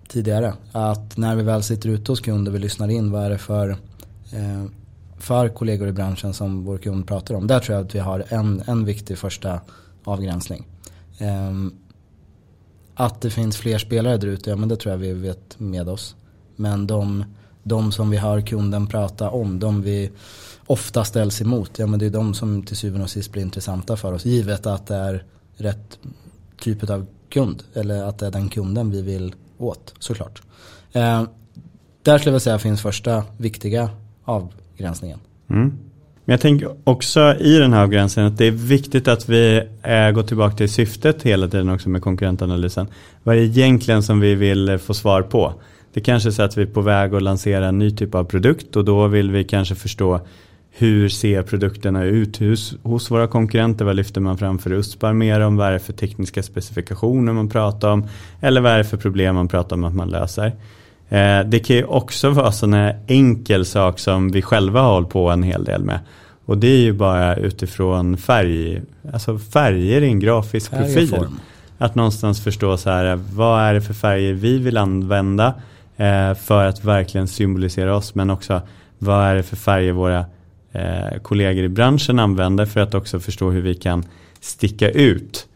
tidigare. 0.07 0.53
Att 0.71 1.17
när 1.17 1.35
vi 1.35 1.43
väl 1.43 1.63
sitter 1.63 1.89
ute 1.89 2.11
hos 2.11 2.19
kunder, 2.19 2.51
vi 2.51 2.59
lyssnar 2.59 2.87
in 2.87 3.11
vad 3.11 3.25
är 3.25 3.29
det 3.29 3.37
för, 3.37 3.69
eh, 4.31 4.65
för 5.17 5.49
kollegor 5.49 5.87
i 5.87 5.91
branschen 5.91 6.33
som 6.33 6.65
vår 6.65 6.77
kund 6.77 7.07
pratar 7.07 7.35
om. 7.35 7.47
Där 7.47 7.59
tror 7.59 7.77
jag 7.77 7.85
att 7.85 7.95
vi 7.95 7.99
har 7.99 8.25
en, 8.29 8.63
en 8.65 8.85
viktig 8.85 9.17
första 9.17 9.59
avgränsning. 10.03 10.67
Eh, 11.17 11.51
att 13.01 13.21
det 13.21 13.29
finns 13.29 13.57
fler 13.57 13.77
spelare 13.77 14.17
där 14.17 14.27
ute, 14.27 14.49
ja 14.49 14.55
men 14.55 14.69
det 14.69 14.75
tror 14.75 14.91
jag 14.91 14.99
vi 14.99 15.13
vet 15.13 15.59
med 15.59 15.89
oss. 15.89 16.15
Men 16.55 16.87
de, 16.87 17.23
de 17.63 17.91
som 17.91 18.09
vi 18.09 18.17
hör 18.17 18.41
kunden 18.41 18.87
prata 18.87 19.29
om, 19.29 19.59
de 19.59 19.81
vi 19.81 20.11
ofta 20.65 21.03
ställs 21.03 21.41
emot, 21.41 21.79
ja 21.79 21.87
men 21.87 21.99
det 21.99 22.05
är 22.05 22.09
de 22.09 22.33
som 22.33 22.63
till 22.63 22.77
syvende 22.77 23.03
och 23.03 23.09
sist 23.09 23.31
blir 23.31 23.41
intressanta 23.41 23.97
för 23.97 24.13
oss. 24.13 24.25
Givet 24.25 24.65
att 24.65 24.87
det 24.87 24.95
är 24.95 25.25
rätt 25.55 25.99
typ 26.59 26.89
av 26.89 27.05
kund, 27.29 27.63
eller 27.73 28.03
att 28.03 28.19
det 28.19 28.27
är 28.27 28.31
den 28.31 28.49
kunden 28.49 28.91
vi 28.91 29.01
vill 29.01 29.35
åt 29.57 29.93
såklart. 29.99 30.41
Eh, 30.91 31.23
där 32.01 32.17
skulle 32.17 32.35
jag 32.35 32.41
säga 32.41 32.59
finns 32.59 32.81
första 32.81 33.23
viktiga 33.37 33.89
avgränsningen. 34.23 35.19
Mm. 35.49 35.77
Men 36.31 36.33
jag 36.33 36.41
tänker 36.41 36.69
också 36.83 37.35
i 37.39 37.57
den 37.57 37.73
här 37.73 37.83
avgränsningen 37.83 38.31
att 38.31 38.37
det 38.37 38.47
är 38.47 38.51
viktigt 38.51 39.07
att 39.07 39.29
vi 39.29 39.63
eh, 39.83 40.11
går 40.11 40.23
tillbaka 40.23 40.55
till 40.55 40.69
syftet 40.69 41.23
hela 41.23 41.47
tiden 41.47 41.69
också 41.69 41.89
med 41.89 42.01
konkurrentanalysen. 42.01 42.87
Vad 43.23 43.35
är 43.35 43.39
det 43.39 43.45
egentligen 43.45 44.03
som 44.03 44.19
vi 44.19 44.35
vill 44.35 44.77
få 44.77 44.93
svar 44.93 45.21
på? 45.21 45.53
Det 45.93 46.01
kanske 46.01 46.29
är 46.29 46.31
så 46.31 46.43
att 46.43 46.57
vi 46.57 46.61
är 46.61 46.65
på 46.65 46.81
väg 46.81 47.15
att 47.15 47.21
lansera 47.21 47.67
en 47.67 47.79
ny 47.79 47.91
typ 47.91 48.15
av 48.15 48.23
produkt 48.23 48.75
och 48.75 48.85
då 48.85 49.07
vill 49.07 49.31
vi 49.31 49.43
kanske 49.43 49.75
förstå 49.75 50.19
hur 50.71 51.09
ser 51.09 51.41
produkterna 51.41 52.03
ut 52.03 52.37
hos, 52.39 52.75
hos 52.83 53.11
våra 53.11 53.27
konkurrenter? 53.27 53.85
Vad 53.85 53.95
lyfter 53.95 54.21
man 54.21 54.37
fram 54.37 54.59
för 54.59 54.73
USPar 54.73 55.13
mer 55.13 55.39
om? 55.39 55.57
Vad 55.57 55.67
är 55.67 55.71
det 55.71 55.79
för 55.79 55.93
tekniska 55.93 56.43
specifikationer 56.43 57.33
man 57.33 57.49
pratar 57.49 57.89
om? 57.89 58.07
Eller 58.41 58.61
vad 58.61 58.71
är 58.71 58.77
det 58.77 58.83
för 58.83 58.97
problem 58.97 59.35
man 59.35 59.47
pratar 59.47 59.75
om 59.75 59.83
att 59.83 59.95
man 59.95 60.09
löser? 60.09 60.51
Eh, 61.09 61.39
det 61.45 61.59
kan 61.59 61.75
ju 61.75 61.83
också 61.83 62.29
vara 62.29 62.51
sådana 62.51 62.93
enkel 63.07 63.65
sak 63.65 63.99
som 63.99 64.31
vi 64.31 64.41
själva 64.41 64.81
har 64.81 64.93
hållit 64.93 65.09
på 65.09 65.29
en 65.29 65.43
hel 65.43 65.63
del 65.63 65.83
med. 65.83 65.99
Och 66.45 66.57
det 66.57 66.67
är 66.67 66.81
ju 66.81 66.93
bara 66.93 67.35
utifrån 67.35 68.17
färg, 68.17 68.81
alltså 69.13 69.39
färger 69.39 70.01
i 70.01 70.07
en 70.07 70.19
grafisk 70.19 70.71
profil. 70.71 71.15
Att 71.77 71.95
någonstans 71.95 72.43
förstå 72.43 72.77
så 72.77 72.89
här, 72.89 73.19
vad 73.33 73.61
är 73.61 73.73
det 73.73 73.81
för 73.81 73.93
färger 73.93 74.33
vi 74.33 74.57
vill 74.57 74.77
använda 74.77 75.53
eh, 75.97 76.33
för 76.33 76.65
att 76.65 76.83
verkligen 76.83 77.27
symbolisera 77.27 77.95
oss. 77.95 78.15
Men 78.15 78.29
också 78.29 78.61
vad 78.97 79.25
är 79.25 79.35
det 79.35 79.43
för 79.43 79.55
färger 79.55 79.91
våra 79.91 80.25
eh, 80.71 81.19
kollegor 81.21 81.63
i 81.63 81.69
branschen 81.69 82.19
använder 82.19 82.65
för 82.65 82.79
att 82.79 82.93
också 82.93 83.19
förstå 83.19 83.49
hur 83.49 83.61
vi 83.61 83.75
kan 83.75 84.05
sticka 84.39 84.89
ut. 84.89 85.47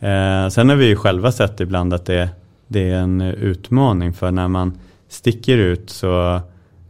Eh, 0.00 0.48
sen 0.48 0.68
har 0.68 0.76
vi 0.76 0.86
ju 0.86 0.96
själva 0.96 1.32
sett 1.32 1.60
ibland 1.60 1.94
att 1.94 2.06
det, 2.06 2.28
det 2.66 2.90
är 2.90 2.98
en 2.98 3.20
utmaning 3.20 4.12
för 4.12 4.30
när 4.30 4.48
man 4.48 4.78
sticker 5.08 5.58
ut 5.58 5.90
så 5.90 6.40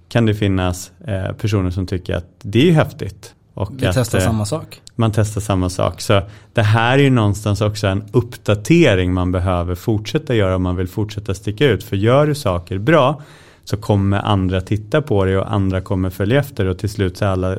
kan 0.09 0.27
det 0.27 0.35
finnas 0.35 0.93
eh, 1.07 1.33
personer 1.33 1.71
som 1.71 1.87
tycker 1.87 2.17
att 2.17 2.27
det 2.43 2.69
är 2.69 2.73
häftigt. 2.73 3.35
Och 3.59 3.71
vi 3.79 3.87
att, 3.87 3.95
testar 3.95 4.21
samma 4.21 4.45
sak. 4.45 4.81
Man 4.95 5.13
testar 5.13 5.41
samma 5.41 5.71
sak. 5.71 6.01
Så 6.01 6.23
det 6.53 6.63
här 6.63 6.99
är 6.99 7.03
ju 7.03 7.11
någonstans 7.11 7.61
också 7.61 7.87
en 7.87 8.05
uppdatering 8.13 9.15
man 9.15 9.33
behöver 9.33 9.75
fortsätta 9.75 10.35
göra 10.35 10.57
om 10.57 10.63
man 10.63 10.77
vill 10.77 10.89
fortsätta 10.89 11.35
sticka 11.35 11.67
ut. 11.67 11.85
För 11.85 11.97
gör 11.97 12.27
du 12.27 12.35
saker 12.35 12.79
bra 12.79 13.23
så 13.65 13.77
kommer 13.77 14.19
andra 14.19 14.61
titta 14.61 15.03
på 15.03 15.25
det 15.25 15.39
och 15.39 15.53
andra 15.53 15.81
kommer 15.81 16.11
följa 16.11 16.39
efter 16.41 16.67
och 16.67 16.79
till 16.79 16.89
slut 16.89 17.17
ser 17.17 17.27
alla 17.27 17.57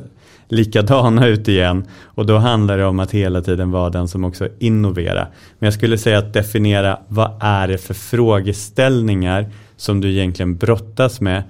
likadana 0.48 1.26
ut 1.26 1.48
igen. 1.48 1.84
Och 2.04 2.26
då 2.26 2.38
handlar 2.38 2.78
det 2.78 2.84
om 2.84 3.00
att 3.00 3.10
hela 3.10 3.40
tiden 3.42 3.70
vara 3.70 3.90
den 3.90 4.08
som 4.08 4.24
också 4.24 4.48
innoverar. 4.58 5.28
Men 5.58 5.66
jag 5.66 5.74
skulle 5.74 5.98
säga 5.98 6.18
att 6.18 6.32
definiera 6.32 6.98
vad 7.08 7.30
är 7.40 7.68
det 7.68 7.78
för 7.78 7.94
frågeställningar 7.94 9.50
som 9.76 10.00
du 10.00 10.10
egentligen 10.10 10.56
brottas 10.56 11.20
med 11.20 11.42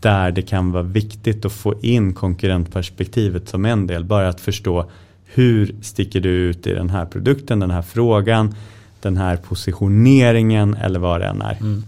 där 0.00 0.30
det 0.30 0.42
kan 0.42 0.72
vara 0.72 0.82
viktigt 0.82 1.44
att 1.44 1.52
få 1.52 1.74
in 1.82 2.14
konkurrentperspektivet 2.14 3.48
som 3.48 3.64
en 3.64 3.86
del. 3.86 4.04
Bara 4.04 4.28
att 4.28 4.40
förstå 4.40 4.90
hur 5.24 5.74
sticker 5.82 6.20
du 6.20 6.28
ut 6.28 6.66
i 6.66 6.72
den 6.72 6.90
här 6.90 7.06
produkten, 7.06 7.60
den 7.60 7.70
här 7.70 7.82
frågan, 7.82 8.54
den 9.00 9.16
här 9.16 9.36
positioneringen 9.36 10.74
eller 10.74 10.98
vad 10.98 11.20
det 11.20 11.26
än 11.26 11.42
är. 11.42 11.56
Mm. 11.60 11.84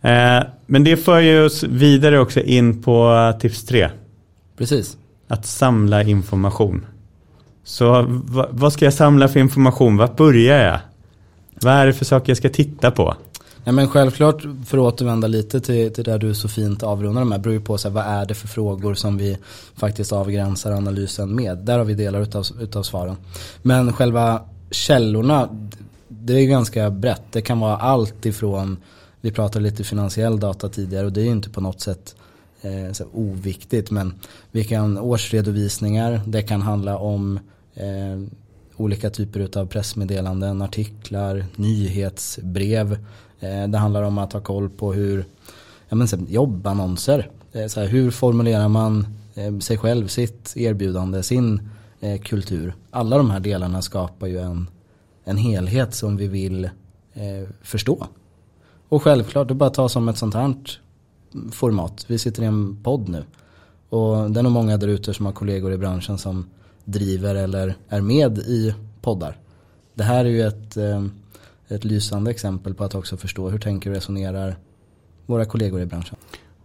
Eh, 0.00 0.46
men 0.66 0.84
det 0.84 0.96
för 0.96 1.20
ju 1.20 1.44
oss 1.44 1.62
vidare 1.62 2.18
också 2.18 2.40
in 2.40 2.82
på 2.82 3.32
tips 3.40 3.64
tre. 3.64 3.90
Precis. 4.56 4.96
Att 5.28 5.46
samla 5.46 6.02
information. 6.02 6.86
Så 7.64 8.04
vad 8.50 8.72
ska 8.72 8.84
jag 8.84 8.94
samla 8.94 9.28
för 9.28 9.40
information? 9.40 9.96
Vart 9.96 10.16
börjar 10.16 10.64
jag? 10.64 10.78
Vad 11.62 11.74
är 11.74 11.86
det 11.86 11.92
för 11.92 12.04
saker 12.04 12.30
jag 12.30 12.36
ska 12.36 12.48
titta 12.48 12.90
på? 12.90 13.16
Nej 13.68 13.74
men 13.74 13.88
självklart, 13.88 14.46
för 14.66 14.78
att 14.78 14.94
återvända 14.94 15.26
lite 15.26 15.60
till, 15.60 15.92
till 15.92 16.04
där 16.04 16.18
du 16.18 16.34
så 16.34 16.48
fint 16.48 16.82
avrundar 16.82 17.24
med, 17.24 17.40
beror 17.40 17.54
ju 17.54 17.60
på 17.60 17.78
så 17.78 17.88
här, 17.88 17.94
vad 17.94 18.04
är 18.04 18.26
det 18.26 18.34
för 18.34 18.48
frågor 18.48 18.94
som 18.94 19.18
vi 19.18 19.38
faktiskt 19.74 20.12
avgränsar 20.12 20.72
analysen 20.72 21.34
med. 21.34 21.58
Där 21.58 21.78
har 21.78 21.84
vi 21.84 21.94
delar 21.94 22.20
utav, 22.20 22.46
utav 22.60 22.82
svaren. 22.82 23.16
Men 23.62 23.92
själva 23.92 24.42
källorna, 24.70 25.48
det 26.08 26.32
är 26.32 26.46
ganska 26.46 26.90
brett. 26.90 27.22
Det 27.30 27.40
kan 27.42 27.60
vara 27.60 27.76
allt 27.76 28.26
ifrån 28.26 28.76
vi 29.20 29.32
pratade 29.32 29.62
lite 29.62 29.84
finansiell 29.84 30.40
data 30.40 30.68
tidigare 30.68 31.06
och 31.06 31.12
det 31.12 31.20
är 31.20 31.24
ju 31.24 31.30
inte 31.30 31.50
på 31.50 31.60
något 31.60 31.80
sätt 31.80 32.16
eh, 32.60 32.92
så 32.92 33.04
oviktigt. 33.12 33.90
Men 33.90 34.14
vi 34.50 34.64
kan 34.64 34.98
årsredovisningar, 34.98 36.20
det 36.26 36.42
kan 36.42 36.62
handla 36.62 36.98
om 36.98 37.40
eh, 37.74 38.32
olika 38.76 39.10
typer 39.10 39.58
av 39.58 39.66
pressmeddelanden, 39.66 40.62
artiklar, 40.62 41.44
nyhetsbrev. 41.56 42.98
Eh, 43.40 43.68
det 43.68 43.78
handlar 43.78 44.02
om 44.02 44.18
att 44.18 44.32
ha 44.32 44.40
koll 44.40 44.70
på 44.70 44.92
hur 44.92 45.24
ja, 45.88 45.96
men, 45.96 46.08
jobbannonser. 46.28 47.30
Eh, 47.52 47.66
så 47.66 47.80
här, 47.80 47.86
hur 47.86 48.10
formulerar 48.10 48.68
man 48.68 49.06
eh, 49.34 49.58
sig 49.58 49.78
själv, 49.78 50.08
sitt 50.08 50.56
erbjudande, 50.56 51.22
sin 51.22 51.70
eh, 52.00 52.20
kultur. 52.20 52.74
Alla 52.90 53.16
de 53.16 53.30
här 53.30 53.40
delarna 53.40 53.82
skapar 53.82 54.26
ju 54.26 54.38
en, 54.38 54.70
en 55.24 55.36
helhet 55.36 55.94
som 55.94 56.16
vi 56.16 56.28
vill 56.28 56.70
förstå. 57.62 58.06
Och 58.88 59.02
självklart, 59.02 59.48
det 59.48 59.52
är 59.52 59.56
bara 59.56 59.66
att 59.66 59.74
ta 59.74 59.88
som 59.88 60.08
ett 60.08 60.18
sånt 60.18 60.34
här 60.34 60.54
format. 61.52 62.04
Vi 62.08 62.18
sitter 62.18 62.42
i 62.42 62.46
en 62.46 62.82
podd 62.82 63.08
nu. 63.08 63.24
Och 63.88 64.30
det 64.30 64.40
är 64.40 64.42
nog 64.42 64.52
många 64.52 64.76
där 64.76 64.88
ute 64.88 65.14
som 65.14 65.26
har 65.26 65.32
kollegor 65.32 65.72
i 65.72 65.76
branschen 65.76 66.18
som 66.18 66.46
driver 66.84 67.34
eller 67.34 67.74
är 67.88 68.00
med 68.00 68.38
i 68.38 68.74
poddar. 69.00 69.36
Det 69.94 70.04
här 70.04 70.24
är 70.24 70.28
ju 70.28 70.42
ett, 70.42 70.76
eh, 70.76 71.04
ett 71.68 71.84
lysande 71.84 72.30
exempel 72.30 72.74
på 72.74 72.84
att 72.84 72.94
också 72.94 73.16
förstå 73.16 73.48
hur 73.48 73.58
tänker 73.58 73.90
och 73.90 73.96
resonerar 73.96 74.56
våra 75.26 75.44
kollegor 75.44 75.80
i 75.80 75.86
branschen. 75.86 76.16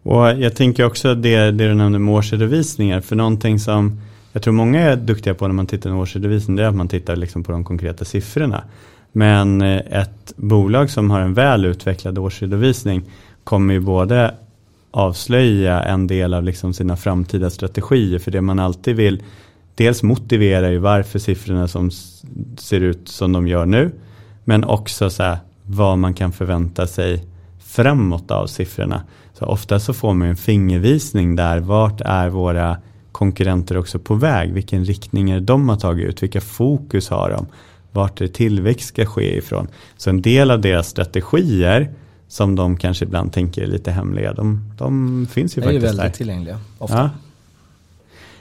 Och 0.03 0.27
jag 0.27 0.55
tänker 0.55 0.85
också 0.85 1.15
det, 1.15 1.37
det 1.37 1.67
du 1.67 1.73
nämnde 1.73 1.99
med 1.99 2.15
årsredovisningar. 2.15 3.01
För 3.01 3.15
någonting 3.15 3.59
som 3.59 4.01
jag 4.31 4.43
tror 4.43 4.53
många 4.53 4.79
är 4.79 4.95
duktiga 4.95 5.33
på 5.33 5.47
när 5.47 5.53
man 5.53 5.67
tittar 5.67 5.89
på 5.89 5.95
årsredovisning 5.95 6.55
det 6.55 6.63
är 6.63 6.67
att 6.67 6.75
man 6.75 6.87
tittar 6.87 7.15
liksom 7.15 7.43
på 7.43 7.51
de 7.51 7.63
konkreta 7.63 8.05
siffrorna. 8.05 8.63
Men 9.11 9.61
eh, 9.61 10.01
ett 10.01 10.33
bolag 10.35 10.89
som 10.89 11.11
har 11.11 11.21
en 11.21 11.33
väl 11.33 11.65
utvecklad 11.65 12.17
årsredovisning 12.17 13.03
kommer 13.43 13.73
ju 13.73 13.79
både 13.79 14.35
avslöja 14.91 15.83
en 15.83 16.07
del 16.07 16.33
av 16.33 16.43
liksom 16.43 16.73
sina 16.73 16.97
framtida 16.97 17.49
strategier. 17.49 18.19
För 18.19 18.31
det 18.31 18.41
man 18.41 18.59
alltid 18.59 18.95
vill 18.95 19.23
dels 19.75 20.03
motivera 20.03 20.71
ju 20.71 20.77
varför 20.77 21.19
siffrorna 21.19 21.67
som 21.67 21.91
ser 22.57 22.81
ut 22.81 23.07
som 23.09 23.31
de 23.31 23.47
gör 23.47 23.65
nu. 23.65 23.91
Men 24.43 24.63
också 24.63 25.09
så 25.09 25.23
här, 25.23 25.37
vad 25.65 25.97
man 25.97 26.13
kan 26.13 26.31
förvänta 26.31 26.87
sig 26.87 27.25
framåt 27.59 28.31
av 28.31 28.47
siffrorna. 28.47 29.01
Så 29.33 29.45
ofta 29.45 29.79
så 29.79 29.93
får 29.93 30.13
man 30.13 30.27
en 30.27 30.35
fingervisning 30.35 31.35
där. 31.35 31.59
Vart 31.59 32.01
är 32.01 32.29
våra 32.29 32.77
konkurrenter 33.11 33.77
också 33.77 33.99
på 33.99 34.15
väg? 34.15 34.53
Vilken 34.53 34.85
riktning 34.85 35.29
är 35.31 35.39
de 35.39 35.69
har 35.69 35.75
tagit 35.77 36.05
ut? 36.07 36.23
Vilka 36.23 36.41
fokus 36.41 37.09
har 37.09 37.29
de? 37.29 37.45
Vart 37.91 38.21
är 38.21 38.27
tillväxt 38.27 38.87
ska 38.87 39.05
ske 39.05 39.37
ifrån? 39.37 39.67
Så 39.97 40.09
en 40.09 40.21
del 40.21 40.51
av 40.51 40.61
deras 40.61 40.87
strategier 40.87 41.89
som 42.27 42.55
de 42.55 42.77
kanske 42.77 43.05
ibland 43.05 43.33
tänker 43.33 43.61
är 43.61 43.67
lite 43.67 43.91
hemliga. 43.91 44.33
De, 44.33 44.73
de 44.77 45.27
finns 45.31 45.57
ju 45.57 45.61
Det 45.61 45.67
är 45.67 45.71
ju 45.71 45.79
faktiskt 45.79 45.99
väldigt 45.99 46.13
där. 46.13 46.17
tillgängliga 46.17 46.59
ofta. 46.77 47.09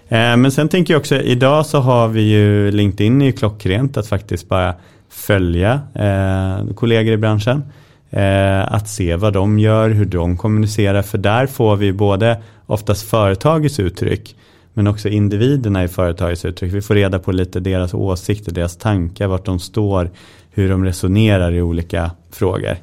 Ja. 0.09 0.17
Eh, 0.17 0.37
Men 0.37 0.53
sen 0.53 0.69
tänker 0.69 0.95
jag 0.95 1.01
också, 1.01 1.15
idag 1.21 1.67
så 1.67 1.79
har 1.81 2.09
vi 2.09 2.23
ju 2.23 2.71
LinkedIn 2.71 3.23
är 3.23 3.27
ju 3.27 3.33
klockrent 3.33 3.97
att 3.97 4.07
faktiskt 4.07 4.49
bara 4.49 4.75
följa 5.13 5.81
eh, 5.95 6.75
kollegor 6.75 7.13
i 7.13 7.17
branschen. 7.17 7.65
Eh, 8.11 8.73
att 8.73 8.89
se 8.89 9.17
vad 9.17 9.33
de 9.33 9.59
gör, 9.59 9.91
hur 9.91 10.05
de 10.05 10.37
kommunicerar. 10.37 11.03
För 11.03 11.19
där 11.19 11.47
får 11.47 11.77
vi 11.77 11.93
både 11.93 12.43
oftast 12.67 13.09
företagets 13.09 13.81
uttryck 13.81 14.37
men 14.75 14.87
också 14.87 15.09
individerna 15.09 15.85
i 15.85 15.89
företagets 15.89 16.45
uttryck. 16.45 16.73
Vi 16.73 16.83
får 16.83 16.95
reda 16.95 17.19
på 17.19 17.33
lite 17.33 17.61
deras 17.61 17.95
åsikter, 17.95 18.53
deras 18.53 18.77
tankar, 18.77 19.27
vart 19.27 19.45
de 19.45 19.59
står, 19.59 20.11
hur 20.51 20.71
de 20.71 20.85
resonerar 20.85 21.53
i 21.53 21.63
olika 21.63 22.11
frågor. 22.31 22.77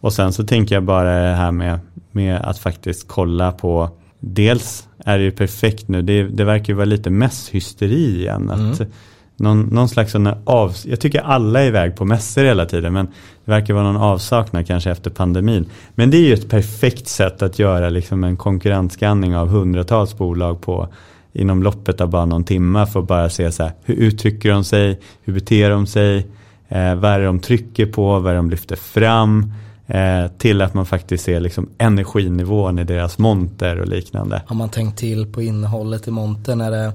Och 0.00 0.12
sen 0.12 0.32
så 0.32 0.44
tänker 0.44 0.74
jag 0.74 0.84
bara 0.84 1.28
det 1.28 1.36
här 1.36 1.52
med, 1.52 1.78
med 2.10 2.36
att 2.36 2.58
faktiskt 2.58 3.08
kolla 3.08 3.52
på 3.52 3.90
Dels 4.26 4.88
är 4.98 5.18
det 5.18 5.24
ju 5.24 5.30
perfekt 5.30 5.88
nu, 5.88 6.02
det, 6.02 6.22
det 6.22 6.44
verkar 6.44 6.68
ju 6.68 6.74
vara 6.74 6.84
lite 6.84 7.10
mässhysteri 7.10 8.20
igen. 8.20 8.50
Att 8.50 8.80
mm 8.80 8.92
någon, 9.36 9.60
någon 9.60 9.88
slags 9.88 10.12
sån 10.12 10.26
av, 10.44 10.76
jag 10.84 11.00
tycker 11.00 11.20
alla 11.20 11.62
är 11.62 11.66
iväg 11.66 11.96
på 11.96 12.04
mässor 12.04 12.44
hela 12.44 12.66
tiden 12.66 12.92
men 12.92 13.06
det 13.44 13.50
verkar 13.50 13.74
vara 13.74 13.84
någon 13.84 14.02
avsaknad 14.02 14.66
kanske 14.66 14.90
efter 14.90 15.10
pandemin. 15.10 15.66
Men 15.94 16.10
det 16.10 16.16
är 16.16 16.22
ju 16.22 16.34
ett 16.34 16.48
perfekt 16.48 17.08
sätt 17.08 17.42
att 17.42 17.58
göra 17.58 17.88
liksom 17.88 18.24
en 18.24 18.36
konkurrensskanning 18.36 19.36
av 19.36 19.48
hundratals 19.48 20.18
bolag 20.18 20.60
på 20.60 20.88
inom 21.32 21.62
loppet 21.62 22.00
av 22.00 22.08
bara 22.08 22.24
någon 22.24 22.44
timme 22.44 22.86
för 22.86 23.00
att 23.00 23.06
bara 23.06 23.30
se 23.30 23.52
så 23.52 23.62
här, 23.62 23.72
hur 23.82 23.94
uttrycker 23.94 24.50
de 24.50 24.64
sig, 24.64 25.00
hur 25.22 25.32
beter 25.32 25.70
de 25.70 25.86
sig, 25.86 26.26
eh, 26.68 26.94
vad 26.94 27.10
är 27.10 27.18
det 27.18 27.26
de 27.26 27.40
trycker 27.40 27.86
på, 27.86 28.18
vad 28.18 28.26
är 28.26 28.30
det 28.30 28.38
de 28.38 28.50
lyfter 28.50 28.76
fram. 28.76 29.52
Eh, 29.86 30.26
till 30.38 30.62
att 30.62 30.74
man 30.74 30.86
faktiskt 30.86 31.24
ser 31.24 31.40
liksom 31.40 31.68
energinivån 31.78 32.78
i 32.78 32.84
deras 32.84 33.18
monter 33.18 33.80
och 33.80 33.88
liknande. 33.88 34.42
Har 34.46 34.56
man 34.56 34.68
tänkt 34.68 34.98
till 34.98 35.32
på 35.32 35.42
innehållet 35.42 36.08
i 36.08 36.10
montern? 36.10 36.60
Är 36.60 36.70
det, 36.70 36.92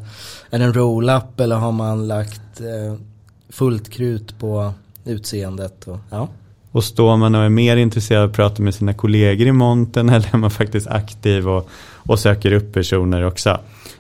är 0.50 0.60
det 0.60 0.66
en 0.66 0.74
roll-up 0.74 1.40
eller 1.40 1.56
har 1.56 1.72
man 1.72 2.08
lagt 2.08 2.62
eh, 2.62 2.96
fullt 3.50 3.90
krut 3.90 4.40
på 4.40 4.74
utseendet? 5.06 5.88
Och, 5.88 5.98
ja. 6.10 6.28
Och 6.72 6.84
står 6.84 7.18
man 7.18 7.36
och 7.36 7.42
är 7.42 7.50
mer 7.50 7.78
intresserad 7.78 8.24
av 8.24 8.30
att 8.30 8.36
prata 8.36 8.62
med 8.62 8.76
sina 8.76 8.94
kollegor 8.94 9.48
i 9.48 9.52
montern 9.52 10.10
eller 10.10 10.36
är 10.36 10.38
man 10.38 10.52
faktiskt 10.52 10.88
aktiv 10.88 11.50
och, 11.50 11.70
och 11.94 12.20
söker 12.20 12.52
upp 12.52 12.74
personer 12.74 13.24
också. 13.26 13.50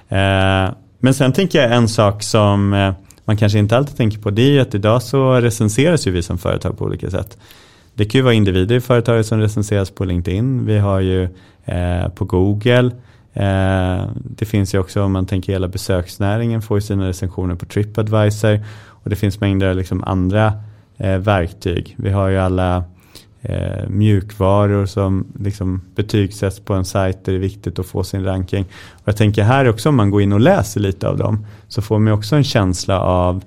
Eh, 0.10 0.69
men 1.00 1.13
sen 1.13 1.34
tänker 1.34 1.62
jag 1.62 1.74
en 1.74 1.88
sak 1.88 2.24
som 2.24 2.74
eh, 2.74 2.93
man 3.25 3.38
kanske 3.38 3.60
inte 3.60 3.77
alltid 3.77 3.98
tänker 3.98 4.19
på 4.19 4.29
det 4.29 4.41
är 4.41 4.51
ju 4.51 4.60
att 4.60 4.75
idag 4.75 5.03
så 5.03 5.34
recenseras 5.34 6.08
ju 6.08 6.12
vi 6.12 6.24
som 6.24 6.38
företag 6.38 6.77
på 6.77 6.86
olika 6.86 7.10
sätt. 7.10 7.38
Det 7.93 8.05
kan 8.05 8.19
ju 8.19 8.24
vara 8.24 8.34
individer 8.34 8.75
i 8.75 8.81
företaget 8.81 9.25
som 9.25 9.39
recenseras 9.39 9.91
på 9.91 10.05
LinkedIn. 10.05 10.65
Vi 10.65 10.77
har 10.77 11.00
ju 11.00 11.24
eh, 11.65 12.10
på 12.15 12.25
Google. 12.25 12.91
Eh, 13.34 14.05
det 14.15 14.46
finns 14.46 14.74
ju 14.74 14.79
också 14.79 15.03
om 15.03 15.12
man 15.12 15.25
tänker 15.25 15.53
hela 15.53 15.67
besöksnäringen 15.67 16.62
får 16.62 16.77
ju 16.77 16.81
sina 16.81 17.08
recensioner 17.08 17.55
på 17.55 17.65
Tripadvisor. 17.65 18.60
Och 18.88 19.10
det 19.10 19.15
finns 19.15 19.39
mängder 19.39 19.67
av 19.67 19.75
liksom 19.75 20.03
andra 20.03 20.53
eh, 20.98 21.17
verktyg. 21.17 21.96
Vi 21.98 22.10
har 22.10 22.27
ju 22.27 22.38
alla 22.38 22.84
eh, 23.41 23.89
mjukvaror 23.89 24.86
som 24.86 25.27
liksom 25.39 25.81
betygsätts 25.96 26.60
på 26.60 26.74
en 26.74 26.86
sajt 26.86 27.25
där 27.25 27.31
det 27.31 27.38
är 27.38 27.41
viktigt 27.41 27.79
att 27.79 27.86
få 27.86 28.03
sin 28.03 28.24
ranking. 28.24 28.65
Och 28.91 29.08
jag 29.08 29.17
tänker 29.17 29.43
här 29.43 29.69
också 29.69 29.89
om 29.89 29.96
man 29.96 30.12
går 30.12 30.22
in 30.22 30.34
och 30.34 30.39
läser 30.39 30.79
lite 30.79 31.08
av 31.08 31.17
dem 31.17 31.46
så 31.67 31.81
får 31.81 32.00
man 32.00 32.13
också 32.13 32.36
en 32.36 32.43
känsla 32.43 33.00
av 33.00 33.43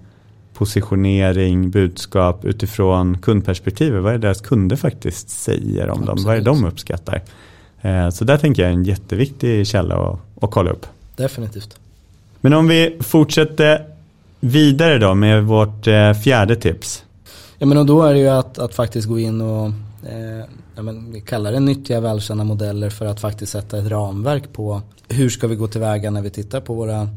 positionering, 0.63 1.71
budskap 1.71 2.45
utifrån 2.45 3.19
kundperspektivet. 3.19 4.03
Vad 4.03 4.13
är 4.15 4.19
det 4.19 4.27
deras 4.27 4.41
kunder 4.41 4.77
faktiskt 4.77 5.31
säger 5.31 5.91
om 5.91 6.05
dem? 6.05 6.19
Vad 6.25 6.35
är 6.35 6.39
det 6.39 6.45
de 6.45 6.65
uppskattar? 6.65 7.23
Eh, 7.81 8.11
Så 8.11 8.25
där 8.25 8.39
tänker 8.39 8.63
jag 8.63 8.71
är 8.71 8.75
en 8.75 8.85
jätteviktig 8.85 9.67
källa 9.67 9.95
att, 9.95 10.19
att 10.41 10.51
kolla 10.51 10.71
upp. 10.71 10.87
Definitivt. 11.17 11.77
Men 12.41 12.53
om 12.53 12.69
vi 12.69 12.97
fortsätter 13.01 13.87
vidare 14.41 14.99
då 14.99 15.15
med 15.15 15.45
vårt 15.45 15.87
eh, 15.87 16.13
fjärde 16.13 16.57
tips. 16.57 17.05
Ja 17.59 17.67
men 17.67 17.79
och 17.79 17.87
då 17.87 18.03
är 18.03 18.13
det 18.13 18.19
ju 18.21 18.29
att, 18.29 18.59
att 18.59 18.75
faktiskt 18.75 19.09
gå 19.09 19.19
in 19.19 19.41
och 19.41 19.67
eh, 20.09 20.45
ja, 20.77 20.83
men 20.83 21.13
vi 21.13 21.21
kallar 21.21 21.53
det 21.53 21.61
nyttiga 21.61 22.01
välkända 22.01 22.45
modeller 22.45 22.91
för 22.91 23.07
att 23.07 23.21
faktiskt 23.21 23.53
sätta 23.53 23.79
ett 23.79 23.87
ramverk 23.89 24.53
på 24.53 24.83
hur 25.09 25.29
ska 25.29 25.47
vi 25.47 25.57
gå 25.57 25.67
tillväga 25.69 26.11
när 26.11 26.23
vi 26.23 26.31
tittar 26.31 26.61
på 26.61 26.75
våra, 26.75 27.09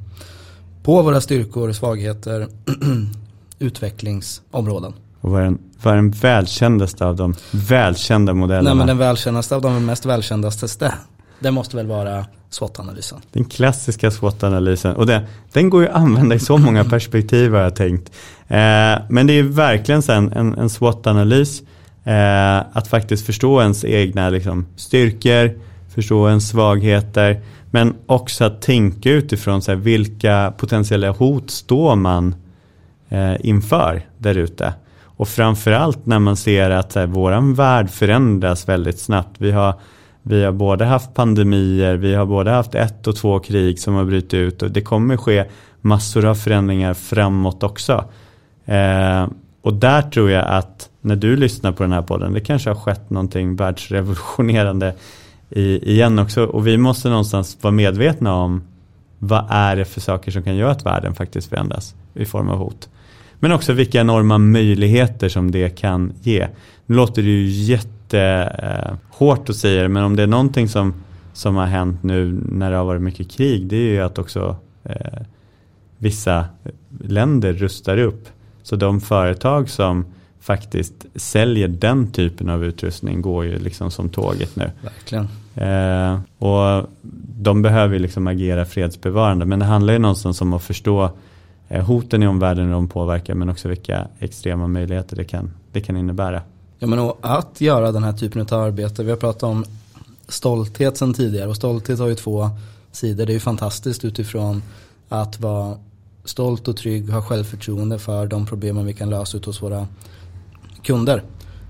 på 0.83 1.01
våra 1.01 1.21
styrkor, 1.21 1.71
svagheter, 1.71 2.47
utvecklingsområden. 3.59 4.93
Och 5.21 5.31
vad 5.31 5.41
är 5.41 5.45
den, 5.45 5.59
vad 5.83 5.93
är 5.93 5.95
den 5.95 6.11
välkändaste 6.11 7.05
av 7.05 7.15
de 7.15 7.35
välkända 7.51 8.33
modellerna? 8.33 8.69
Nej 8.69 8.75
men 8.75 8.87
den 8.87 8.97
välkändaste 8.97 9.55
av 9.55 9.61
de 9.61 9.85
mest 9.85 10.05
välkändaste, 10.05 10.93
det 11.39 11.51
måste 11.51 11.75
väl 11.75 11.87
vara 11.87 12.25
SWOT-analysen. 12.49 13.21
Den 13.31 13.45
klassiska 13.45 14.11
SWOT-analysen. 14.11 14.95
Och 14.95 15.05
den, 15.05 15.21
den 15.53 15.69
går 15.69 15.81
ju 15.81 15.89
att 15.89 15.95
använda 15.95 16.35
i 16.35 16.39
så 16.39 16.57
många 16.57 16.83
perspektiv 16.89 17.53
har 17.53 17.61
jag 17.61 17.75
tänkt. 17.75 18.11
Eh, 18.47 18.57
men 19.09 19.27
det 19.27 19.33
är 19.33 19.43
verkligen 19.43 20.01
sen 20.01 20.31
en, 20.31 20.57
en 20.57 20.69
SWOT-analys. 20.69 21.61
Eh, 22.03 22.57
att 22.73 22.87
faktiskt 22.87 23.25
förstå 23.25 23.61
ens 23.61 23.85
egna 23.85 24.29
liksom, 24.29 24.65
styrkor, 24.75 25.59
förstå 25.95 26.27
ens 26.27 26.49
svagheter. 26.49 27.41
Men 27.71 27.95
också 28.05 28.43
att 28.43 28.61
tänka 28.61 29.11
utifrån 29.11 29.61
så 29.61 29.71
här, 29.71 29.77
vilka 29.77 30.53
potentiella 30.57 31.11
hot 31.11 31.51
står 31.51 31.95
man 31.95 32.35
Eh, 33.09 33.35
inför 33.39 34.01
där 34.17 34.37
ute. 34.37 34.73
Och 35.03 35.27
framförallt 35.27 36.05
när 36.05 36.19
man 36.19 36.37
ser 36.37 36.69
att 36.69 36.95
här, 36.95 37.05
våran 37.05 37.53
värld 37.53 37.89
förändras 37.89 38.69
väldigt 38.69 38.99
snabbt. 38.99 39.35
Vi 39.37 39.51
har, 39.51 39.73
vi 40.21 40.43
har 40.43 40.51
både 40.51 40.85
haft 40.85 41.13
pandemier, 41.13 41.95
vi 41.95 42.15
har 42.15 42.25
både 42.25 42.51
haft 42.51 42.75
ett 42.75 43.07
och 43.07 43.15
två 43.15 43.39
krig 43.39 43.79
som 43.79 43.93
har 43.93 44.05
brutit 44.05 44.33
ut 44.33 44.61
och 44.61 44.71
det 44.71 44.81
kommer 44.81 45.17
ske 45.17 45.45
massor 45.81 46.25
av 46.25 46.35
förändringar 46.35 46.93
framåt 46.93 47.63
också. 47.63 48.05
Eh, 48.65 49.27
och 49.61 49.73
där 49.73 50.01
tror 50.01 50.29
jag 50.29 50.45
att 50.47 50.89
när 51.01 51.15
du 51.15 51.35
lyssnar 51.35 51.71
på 51.71 51.83
den 51.83 51.91
här 51.91 52.01
podden, 52.01 52.33
det 52.33 52.39
kanske 52.39 52.69
har 52.69 52.75
skett 52.75 53.09
någonting 53.09 53.55
världsrevolutionerande 53.55 54.93
i, 55.49 55.91
igen 55.91 56.19
också. 56.19 56.45
Och 56.45 56.67
vi 56.67 56.77
måste 56.77 57.09
någonstans 57.09 57.57
vara 57.61 57.71
medvetna 57.71 58.33
om 58.33 58.63
vad 59.19 59.45
är 59.49 59.75
det 59.75 59.85
för 59.85 60.01
saker 60.01 60.31
som 60.31 60.43
kan 60.43 60.55
göra 60.55 60.71
att 60.71 60.85
världen 60.85 61.15
faktiskt 61.15 61.49
förändras 61.49 61.95
i 62.13 62.25
form 62.25 62.49
av 62.49 62.57
hot. 62.57 62.89
Men 63.39 63.51
också 63.51 63.73
vilka 63.73 64.01
enorma 64.01 64.37
möjligheter 64.37 65.29
som 65.29 65.51
det 65.51 65.69
kan 65.69 66.13
ge. 66.21 66.47
Nu 66.85 66.95
låter 66.95 67.21
det 67.21 67.29
ju 67.29 67.47
jättehårt 67.47 69.49
att 69.49 69.55
säga 69.55 69.83
det, 69.83 69.89
men 69.89 70.03
om 70.03 70.15
det 70.15 70.23
är 70.23 70.27
någonting 70.27 70.69
som, 70.69 70.93
som 71.33 71.55
har 71.55 71.65
hänt 71.65 72.03
nu 72.03 72.41
när 72.49 72.71
det 72.71 72.77
har 72.77 72.85
varit 72.85 73.01
mycket 73.01 73.31
krig, 73.31 73.67
det 73.67 73.75
är 73.75 73.91
ju 73.91 74.01
att 74.01 74.19
också 74.19 74.55
eh, 74.83 75.21
vissa 75.97 76.45
länder 76.99 77.53
rustar 77.53 77.97
upp. 77.97 78.27
Så 78.63 78.75
de 78.75 79.01
företag 79.01 79.69
som 79.69 80.05
faktiskt 80.39 81.05
säljer 81.15 81.67
den 81.67 82.11
typen 82.11 82.49
av 82.49 82.65
utrustning 82.65 83.21
går 83.21 83.45
ju 83.45 83.59
liksom 83.59 83.91
som 83.91 84.09
tåget 84.09 84.55
nu. 84.55 84.71
Verkligen. 84.81 85.27
Eh, 85.55 86.19
och 86.37 86.89
de 87.39 87.61
behöver 87.61 87.93
ju 87.93 87.99
liksom 87.99 88.27
agera 88.27 88.65
fredsbevarande. 88.65 89.45
Men 89.45 89.59
det 89.59 89.65
handlar 89.65 89.93
ju 89.93 89.99
någonstans 89.99 90.41
om 90.41 90.53
att 90.53 90.63
förstå 90.63 91.03
eh, 91.03 91.11
Eh, 91.67 91.85
hoten 91.85 92.23
i 92.23 92.27
omvärlden 92.27 92.65
och 92.65 92.71
de 92.71 92.87
påverkar. 92.87 93.33
Men 93.33 93.49
också 93.49 93.67
vilka 93.67 94.07
extrema 94.19 94.67
möjligheter 94.67 95.15
det 95.15 95.23
kan, 95.23 95.51
det 95.71 95.81
kan 95.81 95.97
innebära. 95.97 96.41
Ja 96.79 96.87
men 96.87 96.99
och 96.99 97.17
att 97.21 97.61
göra 97.61 97.91
den 97.91 98.03
här 98.03 98.13
typen 98.13 98.41
av 98.41 98.61
arbete. 98.61 99.03
Vi 99.03 99.09
har 99.09 99.17
pratat 99.17 99.43
om 99.43 99.65
stolthet 100.27 100.97
sedan 100.97 101.13
tidigare. 101.13 101.49
Och 101.49 101.55
stolthet 101.55 101.99
har 101.99 102.07
ju 102.07 102.15
två 102.15 102.49
sidor. 102.91 103.25
Det 103.25 103.31
är 103.31 103.33
ju 103.33 103.39
fantastiskt 103.39 104.05
utifrån 104.05 104.63
att 105.09 105.39
vara 105.39 105.77
stolt 106.23 106.67
och 106.67 106.77
trygg, 106.77 107.09
ha 107.09 107.21
självförtroende 107.21 107.99
för 107.99 108.27
de 108.27 108.45
problemen 108.45 108.85
vi 108.85 108.93
kan 108.93 109.09
lösa 109.09 109.37
ut 109.37 109.45
hos 109.45 109.61
våra 109.61 109.87
kunder. 110.83 111.23